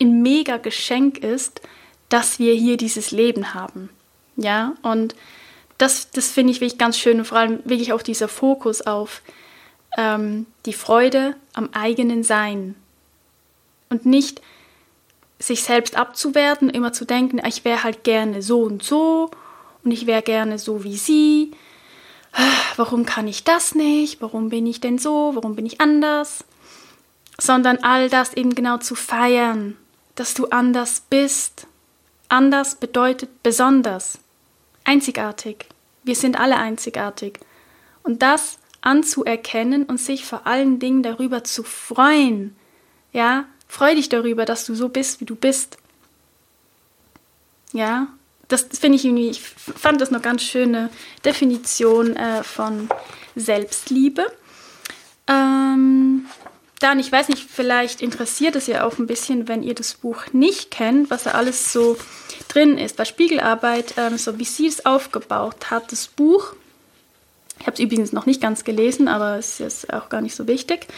[0.00, 1.62] ein mega Geschenk ist,
[2.08, 3.88] dass wir hier dieses Leben haben.
[4.36, 5.14] Ja, und
[5.78, 9.22] das, das finde ich wirklich ganz schön und vor allem wirklich auch dieser Fokus auf
[9.96, 12.74] ähm, die Freude am eigenen Sein
[13.90, 14.40] und nicht
[15.38, 19.30] sich selbst abzuwerten, immer zu denken, ich wäre halt gerne so und so
[19.84, 21.52] und ich wäre gerne so wie sie.
[22.76, 24.22] Warum kann ich das nicht?
[24.22, 25.32] Warum bin ich denn so?
[25.34, 26.44] Warum bin ich anders?
[27.38, 29.76] Sondern all das eben genau zu feiern,
[30.14, 31.66] dass du anders bist.
[32.28, 34.18] Anders bedeutet besonders,
[34.84, 35.66] einzigartig.
[36.02, 37.38] Wir sind alle einzigartig.
[38.02, 42.56] Und das anzuerkennen und sich vor allen Dingen darüber zu freuen,
[43.12, 45.78] ja, Freu dich darüber, dass du so bist, wie du bist.
[47.72, 48.08] Ja,
[48.48, 50.90] das, das finde ich irgendwie, ich fand das eine ganz schöne
[51.24, 52.90] Definition äh, von
[53.34, 54.30] Selbstliebe.
[55.26, 56.26] Ähm,
[56.80, 60.24] dann, ich weiß nicht, vielleicht interessiert es ja auch ein bisschen, wenn ihr das Buch
[60.34, 61.96] nicht kennt, was da alles so
[62.52, 62.96] drin ist.
[62.96, 66.54] Bei Spiegelarbeit, ähm, so wie sie es aufgebaut hat, das Buch
[67.62, 70.48] ich habe es übrigens noch nicht ganz gelesen, aber es ist auch gar nicht so
[70.48, 70.88] wichtig,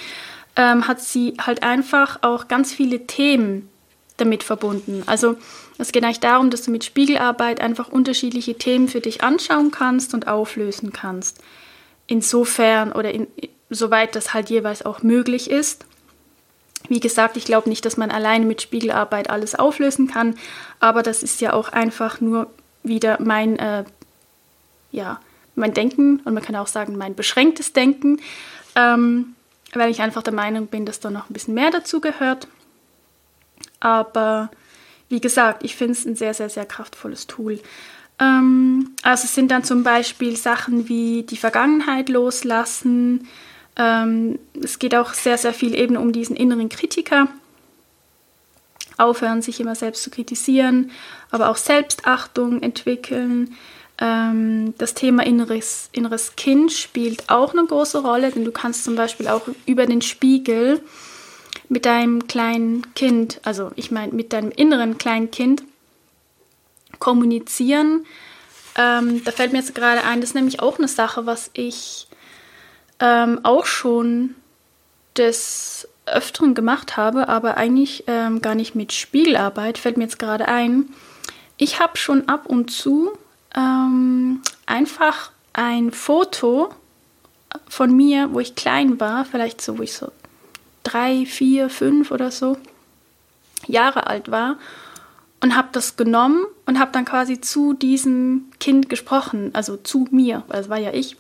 [0.57, 3.69] ähm, hat sie halt einfach auch ganz viele Themen
[4.17, 5.03] damit verbunden.
[5.05, 5.37] Also
[5.77, 10.15] es geht eigentlich darum, dass du mit Spiegelarbeit einfach unterschiedliche Themen für dich anschauen kannst
[10.15, 11.43] und auflösen kannst.
[12.07, 13.27] Insofern oder in,
[13.69, 15.85] soweit das halt jeweils auch möglich ist.
[16.89, 20.37] Wie gesagt, ich glaube nicht, dass man alleine mit Spiegelarbeit alles auflösen kann,
[20.81, 22.51] aber das ist ja auch einfach nur
[22.83, 23.85] wieder mein, äh,
[24.93, 25.21] ja,
[25.55, 28.21] mein Denken und man kann auch sagen, mein beschränktes Denken,
[28.75, 29.35] ähm,
[29.73, 32.49] weil ich einfach der Meinung bin, dass da noch ein bisschen mehr dazu gehört.
[33.81, 34.51] Aber
[35.09, 37.61] wie gesagt, ich finde es ein sehr, sehr, sehr kraftvolles Tool.
[38.19, 43.29] Ähm, also es sind dann zum Beispiel Sachen wie die Vergangenheit loslassen,
[43.77, 47.29] ähm, es geht auch sehr, sehr viel eben um diesen inneren Kritiker.
[48.97, 50.93] Aufhören, sich immer selbst zu kritisieren,
[51.31, 53.57] aber auch Selbstachtung entwickeln.
[53.99, 58.95] Ähm, das Thema inneres, inneres Kind spielt auch eine große Rolle, denn du kannst zum
[58.95, 60.81] Beispiel auch über den Spiegel
[61.69, 65.65] mit deinem kleinen Kind, also ich meine mit deinem inneren kleinen Kind,
[67.01, 68.07] kommunizieren.
[68.77, 72.07] Ähm, da fällt mir jetzt gerade ein, das ist nämlich auch eine Sache, was ich
[73.05, 74.35] ähm, auch schon
[75.17, 80.49] des Öfteren gemacht habe, aber eigentlich ähm, gar nicht mit Spiegelarbeit, fällt mir jetzt gerade
[80.49, 80.89] ein.
[81.59, 83.13] Ich habe schon ab und zu
[83.55, 86.71] ähm, einfach ein Foto
[87.69, 90.11] von mir, wo ich klein war, vielleicht so, wo ich so
[90.83, 92.57] drei, vier, fünf oder so
[93.67, 94.57] Jahre alt war
[95.43, 100.43] und habe das genommen und habe dann quasi zu diesem Kind gesprochen, also zu mir,
[100.49, 101.17] weil es war ja ich.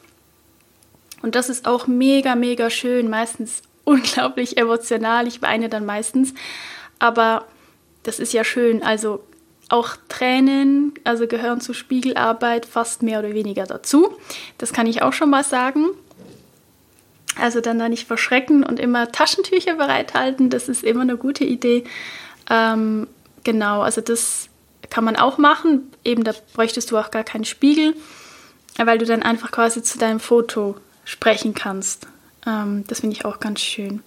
[1.24, 5.26] Und das ist auch mega, mega schön, meistens unglaublich emotional.
[5.26, 6.34] Ich weine dann meistens.
[6.98, 7.46] Aber
[8.02, 8.82] das ist ja schön.
[8.82, 9.24] Also
[9.70, 14.14] auch Tränen, also gehören zur Spiegelarbeit fast mehr oder weniger dazu.
[14.58, 15.86] Das kann ich auch schon mal sagen.
[17.40, 21.84] Also dann da nicht verschrecken und immer Taschentücher bereithalten, das ist immer eine gute Idee.
[22.50, 23.06] Ähm,
[23.44, 24.50] genau, also das
[24.90, 25.90] kann man auch machen.
[26.04, 27.94] Eben da bräuchtest du auch gar keinen Spiegel,
[28.76, 32.06] weil du dann einfach quasi zu deinem Foto sprechen kannst.
[32.46, 34.02] Ähm, das finde ich auch ganz schön.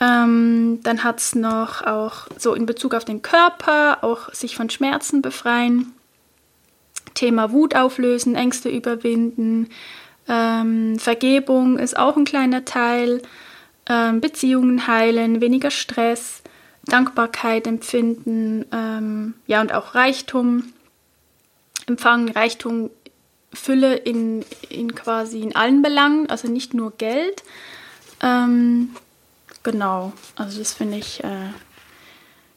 [0.00, 4.70] Ähm, dann hat es noch auch so in Bezug auf den Körper, auch sich von
[4.70, 5.92] Schmerzen befreien.
[7.14, 9.68] Thema Wut auflösen, Ängste überwinden.
[10.28, 13.22] Ähm, Vergebung ist auch ein kleiner Teil.
[13.88, 16.42] Ähm, Beziehungen heilen, weniger Stress,
[16.84, 20.72] Dankbarkeit empfinden, ähm, ja und auch Reichtum
[21.86, 22.28] empfangen.
[22.28, 22.90] Reichtum
[23.52, 27.42] Fülle in, in quasi in allen Belangen, also nicht nur Geld.
[28.22, 28.94] Ähm,
[29.62, 31.50] genau, also das finde ich, äh,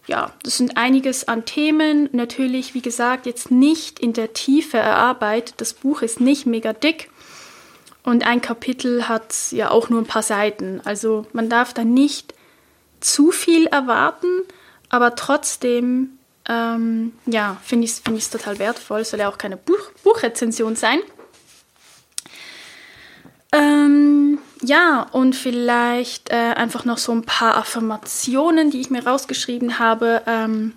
[0.07, 2.09] ja, das sind einiges an Themen.
[2.11, 5.55] Natürlich, wie gesagt, jetzt nicht in der Tiefe erarbeitet.
[5.57, 7.09] Das Buch ist nicht mega dick.
[8.03, 10.79] Und ein Kapitel hat ja auch nur ein paar Seiten.
[10.85, 12.35] Also man darf da nicht
[12.99, 14.27] zu viel erwarten,
[14.89, 19.03] aber trotzdem ähm, ja, finde ich es find total wertvoll.
[19.03, 20.99] Soll ja auch keine Buch Buchrezension sein.
[23.51, 29.79] Ähm, ja, und vielleicht äh, einfach noch so ein paar Affirmationen, die ich mir rausgeschrieben
[29.79, 30.73] habe, ähm,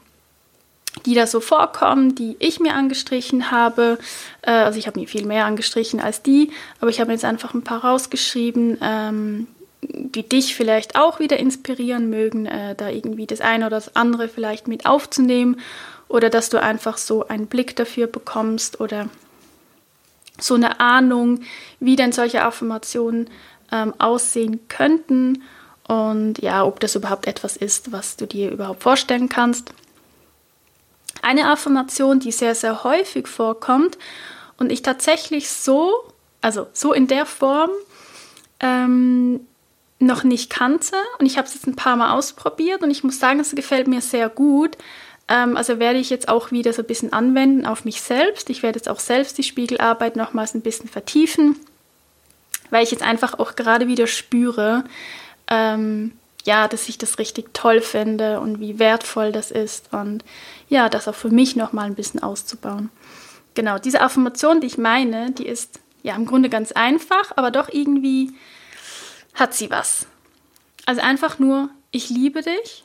[1.07, 3.99] die da so vorkommen, die ich mir angestrichen habe.
[4.43, 6.51] Äh, also ich habe mir viel mehr angestrichen als die,
[6.81, 9.49] aber ich habe jetzt einfach ein paar rausgeschrieben, ähm,
[9.89, 14.29] die dich vielleicht auch wieder inspirieren mögen, äh, da irgendwie das eine oder das andere
[14.29, 15.61] vielleicht mit aufzunehmen
[16.09, 19.09] oder dass du einfach so einen Blick dafür bekommst oder
[20.41, 21.41] so eine Ahnung,
[21.81, 23.29] wie denn solche Affirmationen
[23.73, 25.43] ähm, aussehen könnten
[25.87, 29.73] und ja, ob das überhaupt etwas ist, was du dir überhaupt vorstellen kannst.
[31.23, 33.99] Eine Affirmation, die sehr, sehr häufig vorkommt
[34.59, 35.93] und ich tatsächlich so,
[36.41, 37.71] also so in der Form,
[38.61, 39.41] ähm,
[39.99, 43.19] noch nicht kannte und ich habe es jetzt ein paar Mal ausprobiert und ich muss
[43.19, 44.77] sagen, es gefällt mir sehr gut.
[45.29, 48.49] Ähm, also werde ich jetzt auch wieder so ein bisschen anwenden auf mich selbst.
[48.51, 51.57] Ich werde jetzt auch selbst die Spiegelarbeit nochmals ein bisschen vertiefen,
[52.71, 54.85] weil ich jetzt einfach auch gerade wieder spüre,
[55.49, 56.13] ähm,
[56.45, 60.25] ja, dass ich das richtig toll finde und wie wertvoll das ist und
[60.69, 62.91] ja, das auch für mich nochmal ein bisschen auszubauen.
[63.55, 67.69] Genau, diese Affirmation, die ich meine, die ist ja im Grunde ganz einfach, aber doch
[67.69, 68.33] irgendwie
[69.39, 70.07] hat sie was.
[70.87, 72.85] Also einfach nur, ich liebe dich,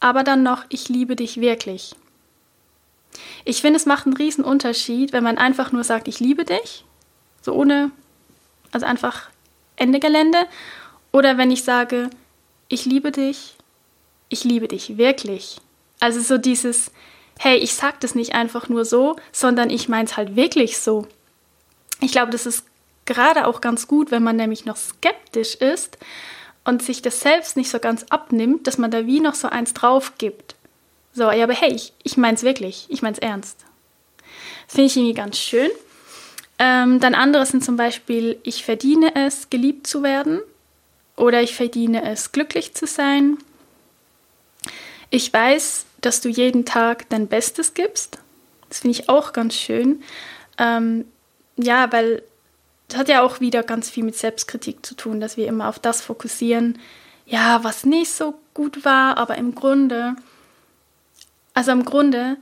[0.00, 1.94] aber dann noch, ich liebe dich wirklich.
[3.44, 6.84] Ich finde, es macht einen riesen Unterschied, wenn man einfach nur sagt, ich liebe dich,
[7.40, 7.90] so ohne,
[8.72, 9.30] also einfach
[9.76, 10.46] Ende Gelände,
[11.12, 12.10] oder wenn ich sage,
[12.68, 13.56] ich liebe dich,
[14.28, 15.60] ich liebe dich wirklich.
[16.00, 16.90] Also so dieses,
[17.38, 21.06] hey, ich sag das nicht einfach nur so, sondern ich meine es halt wirklich so.
[22.00, 22.66] Ich glaube, das ist
[23.06, 25.98] gerade auch ganz gut, wenn man nämlich noch skeptisch ist
[26.64, 29.72] und sich das selbst nicht so ganz abnimmt, dass man da wie noch so eins
[29.72, 30.56] drauf gibt.
[31.12, 33.64] So, ja, aber hey, ich, ich meine es wirklich, ich meine es ernst.
[34.66, 35.70] Das finde ich irgendwie ganz schön.
[36.58, 40.40] Ähm, dann andere sind zum Beispiel, ich verdiene es, geliebt zu werden
[41.16, 43.38] oder ich verdiene es, glücklich zu sein.
[45.10, 48.18] Ich weiß, dass du jeden Tag dein Bestes gibst.
[48.68, 50.02] Das finde ich auch ganz schön.
[50.58, 51.04] Ähm,
[51.56, 52.22] ja, weil
[52.88, 55.78] das hat ja auch wieder ganz viel mit Selbstkritik zu tun, dass wir immer auf
[55.78, 56.78] das fokussieren,
[57.26, 60.14] ja, was nicht so gut war, aber im Grunde,
[61.54, 62.36] also im Grunde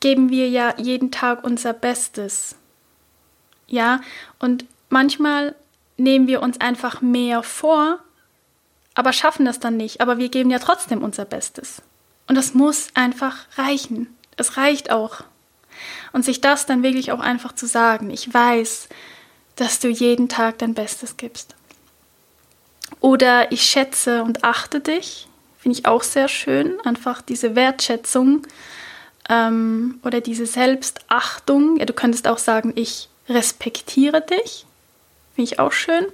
[0.00, 2.56] geben wir ja jeden Tag unser Bestes.
[3.66, 4.00] Ja,
[4.38, 5.54] und manchmal
[5.96, 7.98] nehmen wir uns einfach mehr vor,
[8.94, 10.00] aber schaffen das dann nicht.
[10.00, 11.82] Aber wir geben ja trotzdem unser Bestes.
[12.26, 14.14] Und das muss einfach reichen.
[14.36, 15.24] Es reicht auch.
[16.12, 18.10] Und sich das dann wirklich auch einfach zu sagen.
[18.10, 18.88] Ich weiß,
[19.56, 21.54] dass du jeden Tag dein Bestes gibst.
[23.00, 25.28] Oder ich schätze und achte dich.
[25.58, 26.78] Finde ich auch sehr schön.
[26.84, 28.46] Einfach diese Wertschätzung
[29.28, 31.78] ähm, oder diese Selbstachtung.
[31.78, 34.66] Ja, du könntest auch sagen, ich respektiere dich.
[35.34, 36.06] Finde ich auch schön.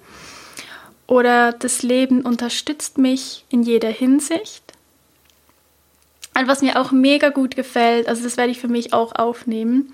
[1.06, 4.62] Oder das Leben unterstützt mich in jeder Hinsicht.
[6.38, 9.92] Und was mir auch mega gut gefällt, also das werde ich für mich auch aufnehmen,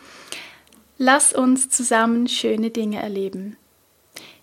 [0.98, 3.56] lass uns zusammen schöne Dinge erleben.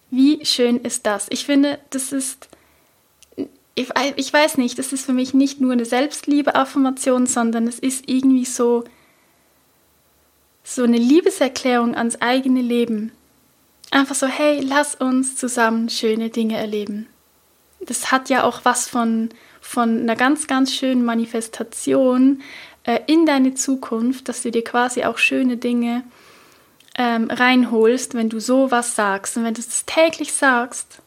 [0.10, 1.26] Wie schön ist das?
[1.30, 2.48] Ich finde, das ist,
[3.76, 8.46] ich, weiß nicht, das ist für mich nicht nur eine Selbstliebe-Affirmation, sondern es ist irgendwie
[8.46, 8.84] so,
[10.64, 13.12] so eine Liebeserklärung ans eigene Leben.
[13.90, 17.08] Einfach so, hey, lass uns zusammen schöne Dinge erleben.
[17.82, 19.30] Das hat ja auch was von,
[19.62, 22.42] von einer ganz, ganz schönen Manifestation
[22.84, 26.04] äh, in deine Zukunft, dass du dir quasi auch schöne Dinge
[26.96, 29.38] ähm, reinholst, wenn du sowas sagst.
[29.38, 31.00] Und wenn du es täglich sagst,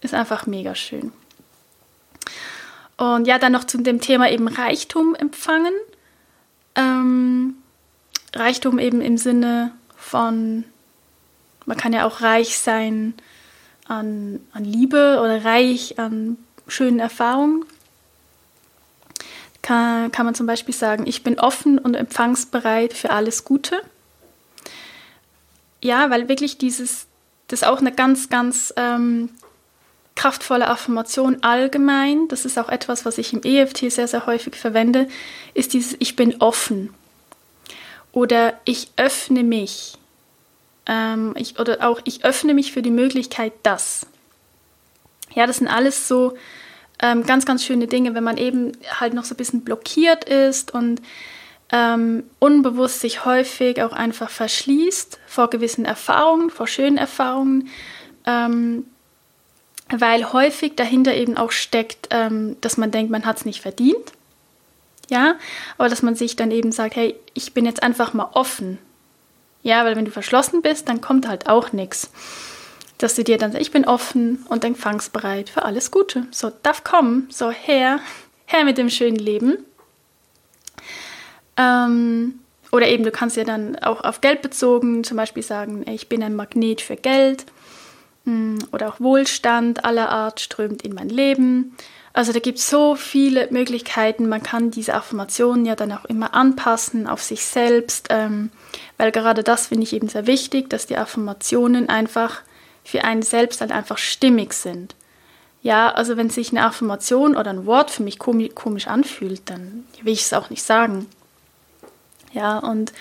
[0.00, 1.12] ist einfach mega schön.
[2.96, 5.74] Und ja, dann noch zu dem Thema eben Reichtum empfangen.
[6.74, 7.54] Ähm,
[8.34, 10.64] Reichtum eben im Sinne von,
[11.64, 13.14] man kann ja auch reich sein
[13.86, 17.64] an, an Liebe oder reich an schönen Erfahrungen.
[19.62, 23.80] Kann, kann man zum Beispiel sagen, ich bin offen und empfangsbereit für alles Gute.
[25.82, 27.06] Ja, weil wirklich dieses,
[27.48, 29.30] das ist auch eine ganz, ganz ähm,
[30.16, 32.28] kraftvolle Affirmation allgemein.
[32.28, 35.08] Das ist auch etwas, was ich im EFT sehr, sehr häufig verwende,
[35.54, 36.92] ist dieses Ich bin offen
[38.12, 39.94] oder ich öffne mich.
[40.86, 44.06] Ähm, ich, oder auch ich öffne mich für die Möglichkeit, dass.
[45.34, 46.36] Ja, das sind alles so
[47.00, 50.74] ähm, ganz, ganz schöne Dinge, wenn man eben halt noch so ein bisschen blockiert ist
[50.74, 51.00] und
[51.70, 57.68] ähm, unbewusst sich häufig auch einfach verschließt vor gewissen Erfahrungen, vor schönen Erfahrungen,
[58.26, 58.84] ähm,
[59.90, 64.12] weil häufig dahinter eben auch steckt, ähm, dass man denkt, man hat es nicht verdient
[65.08, 65.36] ja,
[65.78, 68.78] aber dass man sich dann eben sagt, hey, ich bin jetzt einfach mal offen.
[69.62, 72.10] Ja, weil wenn du verschlossen bist, dann kommt halt auch nichts.
[72.98, 76.26] Dass du dir dann sagst, ich bin offen und empfangsbereit für alles Gute.
[76.30, 78.00] So, darf kommen, so her,
[78.46, 79.58] her mit dem schönen Leben.
[81.58, 82.38] Ähm,
[82.70, 86.22] oder eben, du kannst ja dann auch auf Geld bezogen zum Beispiel sagen, ich bin
[86.22, 87.44] ein Magnet für Geld.
[88.24, 91.76] Hm, oder auch Wohlstand aller Art strömt in mein Leben.
[92.12, 94.28] Also da gibt es so viele Möglichkeiten.
[94.28, 98.50] Man kann diese Affirmationen ja dann auch immer anpassen auf sich selbst, ähm,
[98.96, 102.42] weil gerade das finde ich eben sehr wichtig, dass die Affirmationen einfach
[102.84, 104.94] für einen selbst halt einfach stimmig sind.
[105.62, 110.12] Ja, also wenn sich eine Affirmation oder ein Wort für mich komisch anfühlt, dann will
[110.12, 111.06] ich es auch nicht sagen.
[112.32, 112.92] Ja, und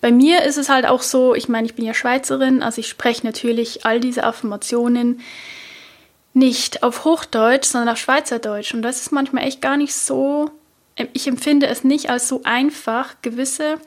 [0.00, 2.88] bei mir ist es halt auch so, ich meine, ich bin ja Schweizerin, also ich
[2.88, 5.20] spreche natürlich all diese Affirmationen
[6.32, 8.72] nicht auf Hochdeutsch, sondern auf Schweizerdeutsch.
[8.72, 10.50] Und das ist manchmal echt gar nicht so,
[11.12, 13.16] ich empfinde es nicht als so einfach.
[13.22, 13.78] Gewisse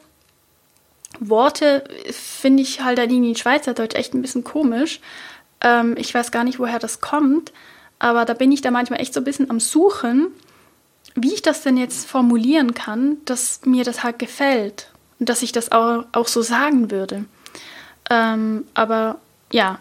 [1.19, 4.99] Worte finde ich halt irgendwie in Schweizerdeutsch echt ein bisschen komisch.
[5.61, 7.53] Ähm, ich weiß gar nicht, woher das kommt,
[7.99, 10.27] aber da bin ich da manchmal echt so ein bisschen am Suchen,
[11.15, 14.89] wie ich das denn jetzt formulieren kann, dass mir das halt gefällt
[15.19, 17.25] und dass ich das auch, auch so sagen würde.
[18.09, 19.19] Ähm, aber
[19.51, 19.79] ja,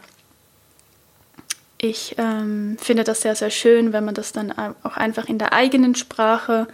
[1.78, 5.52] ich ähm, finde das sehr, sehr schön, wenn man das dann auch einfach in der
[5.52, 6.68] eigenen Sprache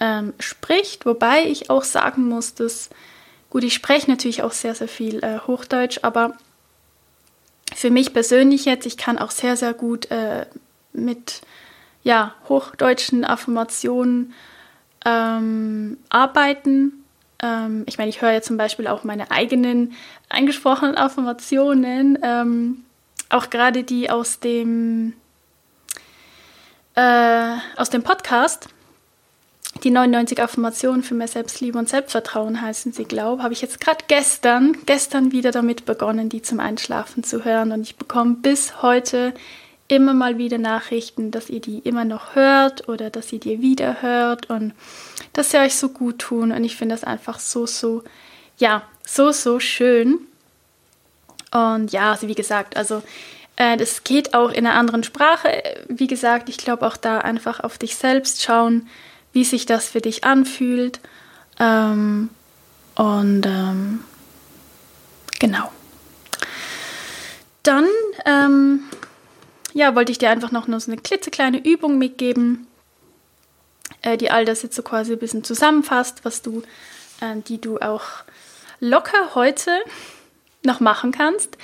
[0.00, 1.06] ähm, spricht.
[1.06, 2.90] Wobei ich auch sagen muss, dass,
[3.50, 6.34] gut, ich spreche natürlich auch sehr, sehr viel äh, Hochdeutsch, aber
[7.74, 10.46] für mich persönlich jetzt, ich kann auch sehr, sehr gut äh,
[10.92, 11.42] mit
[12.02, 14.32] ja, hochdeutschen Affirmationen
[15.04, 17.04] ähm, arbeiten.
[17.42, 19.92] Ähm, ich meine, ich höre ja zum Beispiel auch meine eigenen
[20.28, 22.84] eingesprochenen Affirmationen ähm,
[23.30, 25.14] auch gerade die aus dem,
[26.96, 28.68] äh, aus dem Podcast,
[29.84, 34.04] die 99 Affirmationen für mehr Selbstliebe und Selbstvertrauen heißen sie, glaube habe ich jetzt gerade
[34.08, 37.72] gestern, gestern wieder damit begonnen, die zum Einschlafen zu hören.
[37.72, 39.32] Und ich bekomme bis heute
[39.90, 44.02] immer mal wieder Nachrichten, dass ihr die immer noch hört oder dass ihr die wieder
[44.02, 44.72] hört und
[45.32, 46.52] dass sie euch so gut tun.
[46.52, 48.04] Und ich finde das einfach so, so,
[48.58, 50.18] ja, so, so schön.
[51.50, 53.02] Und ja, also wie gesagt, also
[53.56, 55.62] äh, das geht auch in einer anderen Sprache.
[55.88, 58.88] Wie gesagt, ich glaube auch da einfach auf dich selbst schauen,
[59.32, 61.00] wie sich das für dich anfühlt.
[61.58, 62.30] Ähm,
[62.94, 64.04] und ähm,
[65.40, 65.70] genau.
[67.64, 67.86] Dann
[68.24, 68.84] ähm,
[69.72, 72.66] ja, wollte ich dir einfach noch nur so eine klitzekleine Übung mitgeben,
[74.02, 76.62] äh, die all das jetzt so quasi ein bisschen zusammenfasst, was du,
[77.20, 78.04] äh, die du auch
[78.80, 79.70] locker heute
[80.64, 81.56] noch machen kannst.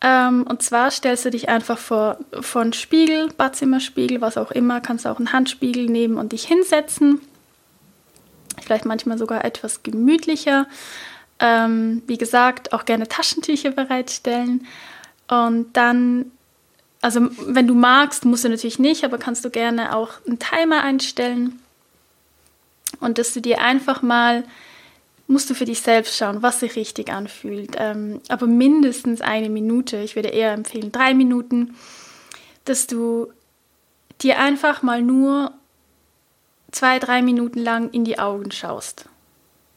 [0.00, 4.80] Ähm, und zwar stellst du dich einfach vor, vor einen Spiegel, Badzimmerspiegel, was auch immer,
[4.80, 7.20] kannst auch einen Handspiegel nehmen und dich hinsetzen.
[8.62, 10.66] Vielleicht manchmal sogar etwas gemütlicher.
[11.38, 14.66] Ähm, wie gesagt, auch gerne Taschentücher bereitstellen.
[15.28, 16.30] Und dann,
[17.04, 20.82] also wenn du magst, musst du natürlich nicht, aber kannst du gerne auch einen Timer
[20.82, 21.60] einstellen.
[22.98, 24.44] Und dass du dir einfach mal
[25.26, 27.76] musst du für dich selbst schauen, was sich richtig anfühlt.
[27.76, 31.74] Ähm, aber mindestens eine Minute, ich würde eher empfehlen drei Minuten,
[32.64, 33.30] dass du
[34.22, 35.52] dir einfach mal nur
[36.72, 39.10] zwei, drei Minuten lang in die Augen schaust.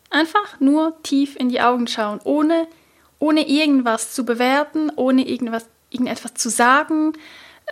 [0.09, 2.67] Einfach nur tief in die Augen schauen, ohne,
[3.19, 7.13] ohne irgendwas zu bewerten, ohne irgendwas, irgendetwas zu sagen.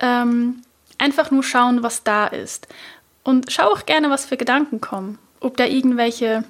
[0.02, 0.62] Ähm,
[0.98, 2.68] einfach nur schauen, was da ist.
[3.24, 5.18] Und schau auch gerne, was für Gedanken kommen.
[5.40, 6.44] Ob da irgendwelche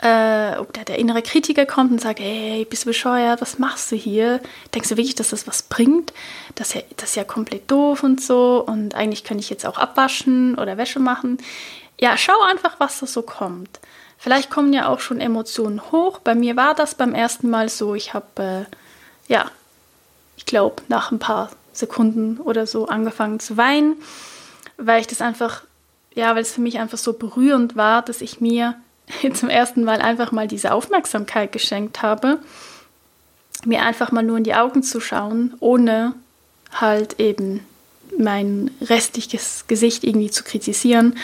[0.00, 3.90] äh, ob da der innere Kritiker kommt und sagt, hey, bist du bescheuert, was machst
[3.90, 4.40] du hier?
[4.72, 6.12] Denkst du wirklich, dass das was bringt?
[6.54, 9.66] Das ist, ja, das ist ja komplett doof und so und eigentlich könnte ich jetzt
[9.66, 11.38] auch abwaschen oder Wäsche machen.
[12.00, 13.80] Ja, schau einfach, was da so kommt.
[14.18, 16.20] Vielleicht kommen ja auch schon Emotionen hoch.
[16.20, 17.94] Bei mir war das beim ersten Mal so.
[17.94, 19.50] Ich habe, äh, ja,
[20.38, 23.96] ich glaube, nach ein paar Sekunden oder so angefangen zu weinen,
[24.76, 25.62] weil ich das einfach,
[26.14, 28.76] ja, weil es für mich einfach so berührend war, dass ich mir
[29.34, 32.38] zum ersten Mal einfach mal diese Aufmerksamkeit geschenkt habe,
[33.64, 36.14] mir einfach mal nur in die Augen zu schauen, ohne
[36.72, 37.66] halt eben
[38.16, 41.18] mein restliches Gesicht irgendwie zu kritisieren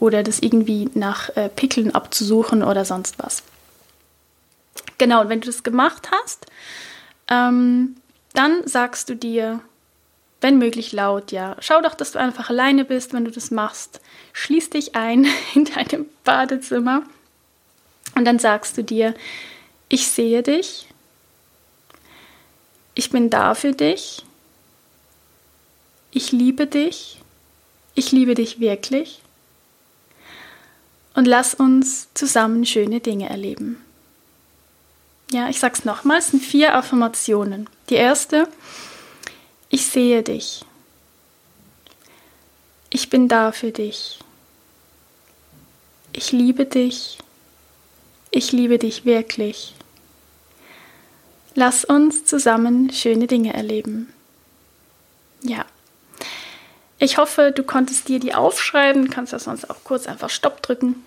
[0.00, 3.44] oder das irgendwie nach äh, Pickeln abzusuchen oder sonst was.
[4.98, 6.46] Genau, und wenn du das gemacht hast,
[7.28, 7.96] ähm,
[8.36, 9.60] dann sagst du dir,
[10.40, 14.00] wenn möglich laut, ja, schau doch, dass du einfach alleine bist, wenn du das machst.
[14.34, 17.02] Schließ dich ein in deinem Badezimmer
[18.14, 19.14] und dann sagst du dir,
[19.88, 20.86] ich sehe dich,
[22.94, 24.24] ich bin da für dich,
[26.10, 27.20] ich liebe dich,
[27.94, 29.22] ich liebe dich wirklich
[31.14, 33.82] und lass uns zusammen schöne Dinge erleben.
[35.30, 37.68] Ja, ich sag's nochmal, es sind vier Affirmationen.
[37.88, 38.48] Die erste,
[39.68, 40.64] ich sehe dich.
[42.90, 44.18] Ich bin da für dich.
[46.12, 47.18] Ich liebe dich
[48.36, 49.74] ich liebe dich wirklich.
[51.54, 54.12] Lass uns zusammen schöne Dinge erleben.
[55.40, 55.64] Ja.
[56.98, 61.02] Ich hoffe, du konntest dir die aufschreiben, kannst ja sonst auch kurz einfach Stopp drücken.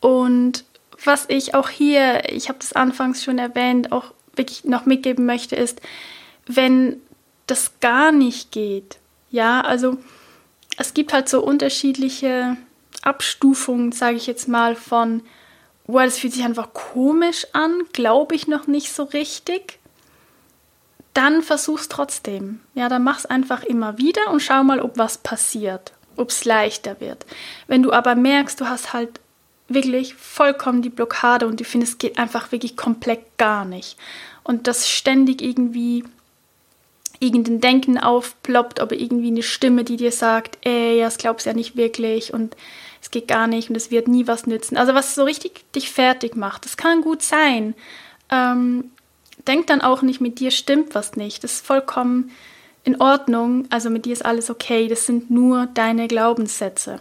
[0.00, 0.64] Und
[1.02, 5.56] was ich auch hier, ich habe das anfangs schon erwähnt, auch wirklich noch mitgeben möchte,
[5.56, 5.80] ist,
[6.46, 7.00] wenn
[7.46, 8.98] das gar nicht geht,
[9.30, 9.98] ja, also
[10.76, 12.56] es gibt halt so unterschiedliche
[13.02, 15.22] Abstufungen, sage ich jetzt mal, von
[15.86, 19.78] boah, das fühlt sich einfach komisch an, glaube ich noch nicht so richtig,
[21.12, 22.60] dann versuch's trotzdem.
[22.74, 27.00] Ja, dann mach's einfach immer wieder und schau mal, ob was passiert, ob es leichter
[27.00, 27.24] wird.
[27.66, 29.20] Wenn du aber merkst, du hast halt
[29.68, 33.96] wirklich vollkommen die Blockade und du findest, es geht einfach wirklich komplett gar nicht
[34.42, 36.04] und das ständig irgendwie
[37.18, 41.56] irgendein Denken aufploppt, aber irgendwie eine Stimme, die dir sagt, ey, das glaubst du ja
[41.56, 42.56] nicht wirklich und
[43.00, 44.76] es geht gar nicht und es wird nie was nützen.
[44.76, 47.74] Also was so richtig dich fertig macht, das kann gut sein.
[48.30, 48.90] Ähm,
[49.46, 51.44] denk dann auch nicht, mit dir stimmt was nicht.
[51.44, 52.30] Das ist vollkommen
[52.82, 53.66] in Ordnung.
[53.70, 54.88] Also mit dir ist alles okay.
[54.88, 57.00] Das sind nur deine Glaubenssätze.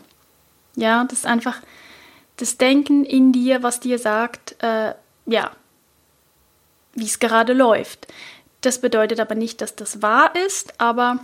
[0.76, 1.62] Ja, das ist einfach
[2.38, 4.94] das Denken in dir, was dir sagt, äh,
[5.26, 5.52] ja,
[6.94, 8.08] wie es gerade läuft.
[8.62, 11.20] Das bedeutet aber nicht, dass das wahr ist, aber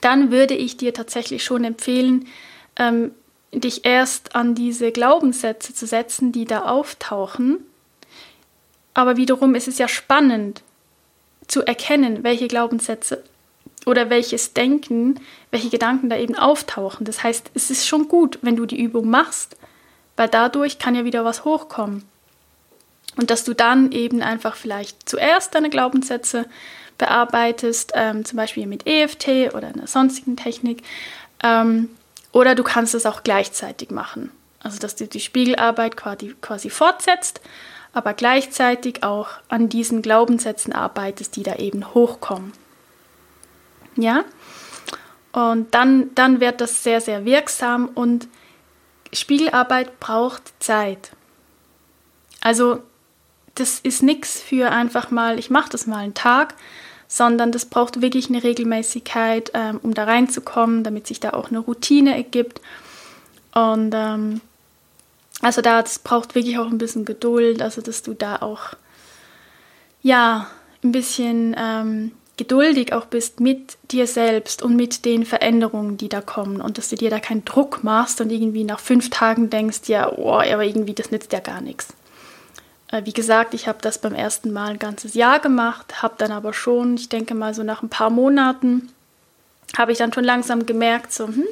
[0.00, 2.28] dann würde ich dir tatsächlich schon empfehlen,
[2.76, 3.12] ähm,
[3.52, 7.58] dich erst an diese Glaubenssätze zu setzen, die da auftauchen.
[8.94, 10.62] Aber wiederum ist es ja spannend
[11.48, 13.24] zu erkennen, welche Glaubenssätze
[13.86, 15.18] oder welches Denken,
[15.50, 17.04] welche Gedanken da eben auftauchen.
[17.04, 19.56] Das heißt, es ist schon gut, wenn du die Übung machst,
[20.20, 22.04] weil dadurch kann ja wieder was hochkommen.
[23.16, 26.44] Und dass du dann eben einfach vielleicht zuerst deine Glaubenssätze
[26.98, 30.82] bearbeitest, ähm, zum Beispiel mit EFT oder einer sonstigen Technik.
[31.42, 31.88] Ähm,
[32.32, 34.30] oder du kannst es auch gleichzeitig machen.
[34.62, 37.40] Also dass du die Spiegelarbeit quasi, quasi fortsetzt,
[37.94, 42.52] aber gleichzeitig auch an diesen Glaubenssätzen arbeitest, die da eben hochkommen.
[43.96, 44.26] Ja?
[45.32, 48.28] Und dann, dann wird das sehr, sehr wirksam und
[49.12, 51.10] Spiegelarbeit braucht Zeit.
[52.40, 52.82] Also
[53.54, 56.54] das ist nichts für einfach mal, ich mache das mal einen Tag,
[57.08, 61.58] sondern das braucht wirklich eine Regelmäßigkeit, ähm, um da reinzukommen, damit sich da auch eine
[61.58, 62.60] Routine ergibt.
[63.52, 64.40] Und ähm,
[65.42, 68.74] also da, das braucht wirklich auch ein bisschen Geduld, also dass du da auch,
[70.02, 70.46] ja,
[70.82, 76.22] ein bisschen ähm, geduldig auch bist mit dir selbst und mit den Veränderungen, die da
[76.22, 79.80] kommen und dass du dir da keinen Druck machst und irgendwie nach fünf Tagen denkst,
[79.88, 81.88] ja, oh, aber irgendwie das nützt ja gar nichts.
[82.90, 86.32] Äh, wie gesagt, ich habe das beim ersten Mal ein ganzes Jahr gemacht, habe dann
[86.32, 88.90] aber schon, ich denke mal so nach ein paar Monaten,
[89.76, 91.44] habe ich dann schon langsam gemerkt, so, hm,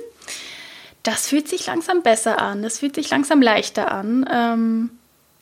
[1.02, 4.26] das fühlt sich langsam besser an, das fühlt sich langsam leichter an.
[4.32, 4.97] Ähm,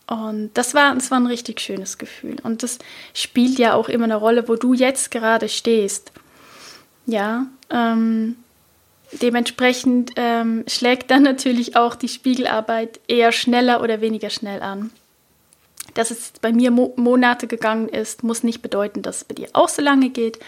[0.08, 2.36] und das war, das war ein richtig schönes Gefühl.
[2.42, 2.78] Und das
[3.12, 6.12] spielt ja auch immer eine Rolle, wo du jetzt gerade stehst.
[7.06, 8.36] Ja, ähm,
[9.12, 14.90] dementsprechend ähm, schlägt dann natürlich auch die Spiegelarbeit eher schneller oder weniger schnell an.
[15.94, 19.48] Dass es bei mir Mo Monate gegangen ist, muss nicht bedeuten, dass es bei dir
[19.54, 20.38] auch so lange geht.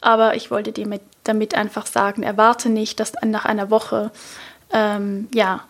[0.00, 4.10] Aber ich wollte dir mit, damit einfach sagen, erwarte nicht, dass nach einer Woche
[4.72, 5.64] ähm, ja,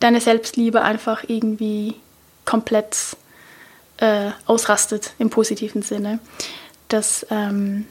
[0.00, 1.94] deine Selbstliebe einfach irgendwie
[2.44, 3.16] komplett
[3.98, 6.18] äh, ausrastet im positiven Sinne.
[6.88, 7.86] Das ähm,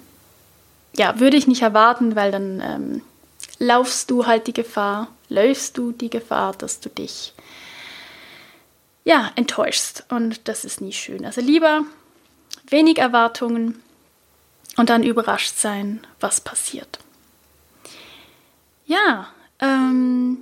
[0.95, 3.01] ja, würde ich nicht erwarten, weil dann ähm,
[3.59, 7.33] laufst du halt die Gefahr, läufst du die Gefahr, dass du dich
[9.03, 10.05] ja, enttäuschst.
[10.09, 11.25] Und das ist nie schön.
[11.25, 11.83] Also lieber
[12.67, 13.81] wenig Erwartungen
[14.77, 16.99] und dann überrascht sein, was passiert.
[18.85, 19.27] Ja,
[19.59, 20.37] ähm,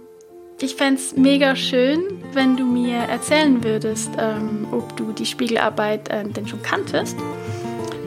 [0.61, 1.99] ich fände es mega schön,
[2.33, 7.15] wenn du mir erzählen würdest, ähm, ob du die Spiegelarbeit äh, denn schon kanntest,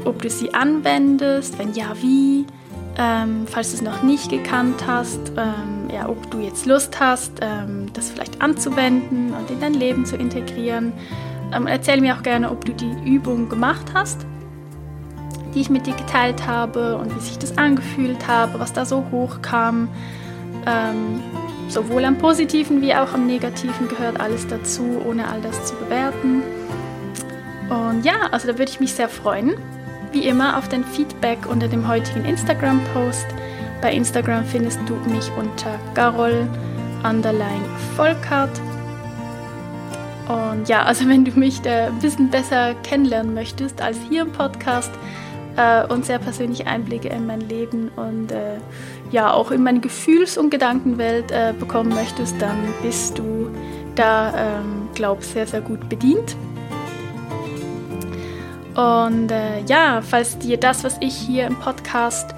[0.04, 2.46] ob du sie anwendest, wenn ja, wie,
[2.98, 7.32] ähm, falls du es noch nicht gekannt hast, ähm, ja, ob du jetzt Lust hast,
[7.40, 10.92] ähm, das vielleicht anzuwenden und in dein Leben zu integrieren.
[11.54, 14.26] Ähm, erzähl mir auch gerne, ob du die Übung gemacht hast,
[15.54, 19.04] die ich mit dir geteilt habe und wie sich das angefühlt habe, was da so
[19.12, 19.88] hochkam.
[20.66, 21.20] Ähm,
[21.70, 26.42] sowohl am Positiven wie auch am Negativen gehört alles dazu, ohne all das zu bewerten.
[27.68, 29.54] Und ja, also da würde ich mich sehr freuen.
[30.12, 33.26] Wie immer auf dein Feedback unter dem heutigen Instagram-Post.
[33.80, 36.48] Bei Instagram findest du mich unter Garol
[37.04, 37.64] underline
[37.96, 38.60] Volkart.
[40.28, 44.90] Und ja, also wenn du mich ein bisschen besser kennenlernen möchtest als hier im Podcast
[45.56, 48.58] äh, und sehr persönliche Einblicke in mein Leben und äh,
[49.10, 53.50] ja auch in meine Gefühls- und Gedankenwelt äh, bekommen möchtest, dann bist du
[53.94, 56.36] da, ähm, glaube ich, sehr, sehr gut bedient.
[58.74, 62.34] Und äh, ja, falls dir das, was ich hier im Podcast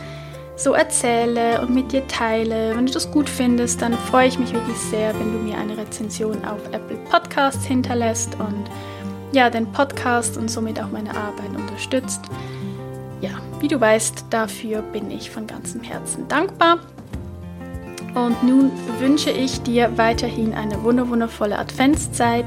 [0.62, 2.76] so erzähle und mit dir teile.
[2.76, 5.76] Wenn du das gut findest, dann freue ich mich wirklich sehr, wenn du mir eine
[5.76, 8.64] Rezension auf Apple Podcasts hinterlässt und
[9.32, 12.20] ja, den Podcast und somit auch meine Arbeit unterstützt.
[13.22, 16.78] Ja, wie du weißt, dafür bin ich von ganzem Herzen dankbar.
[18.14, 22.44] Und nun wünsche ich dir weiterhin eine wundervolle Adventszeit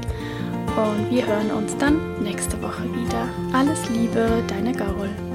[0.76, 3.28] und wir hören uns dann nächste Woche wieder.
[3.52, 5.25] Alles Liebe, deine Gaul.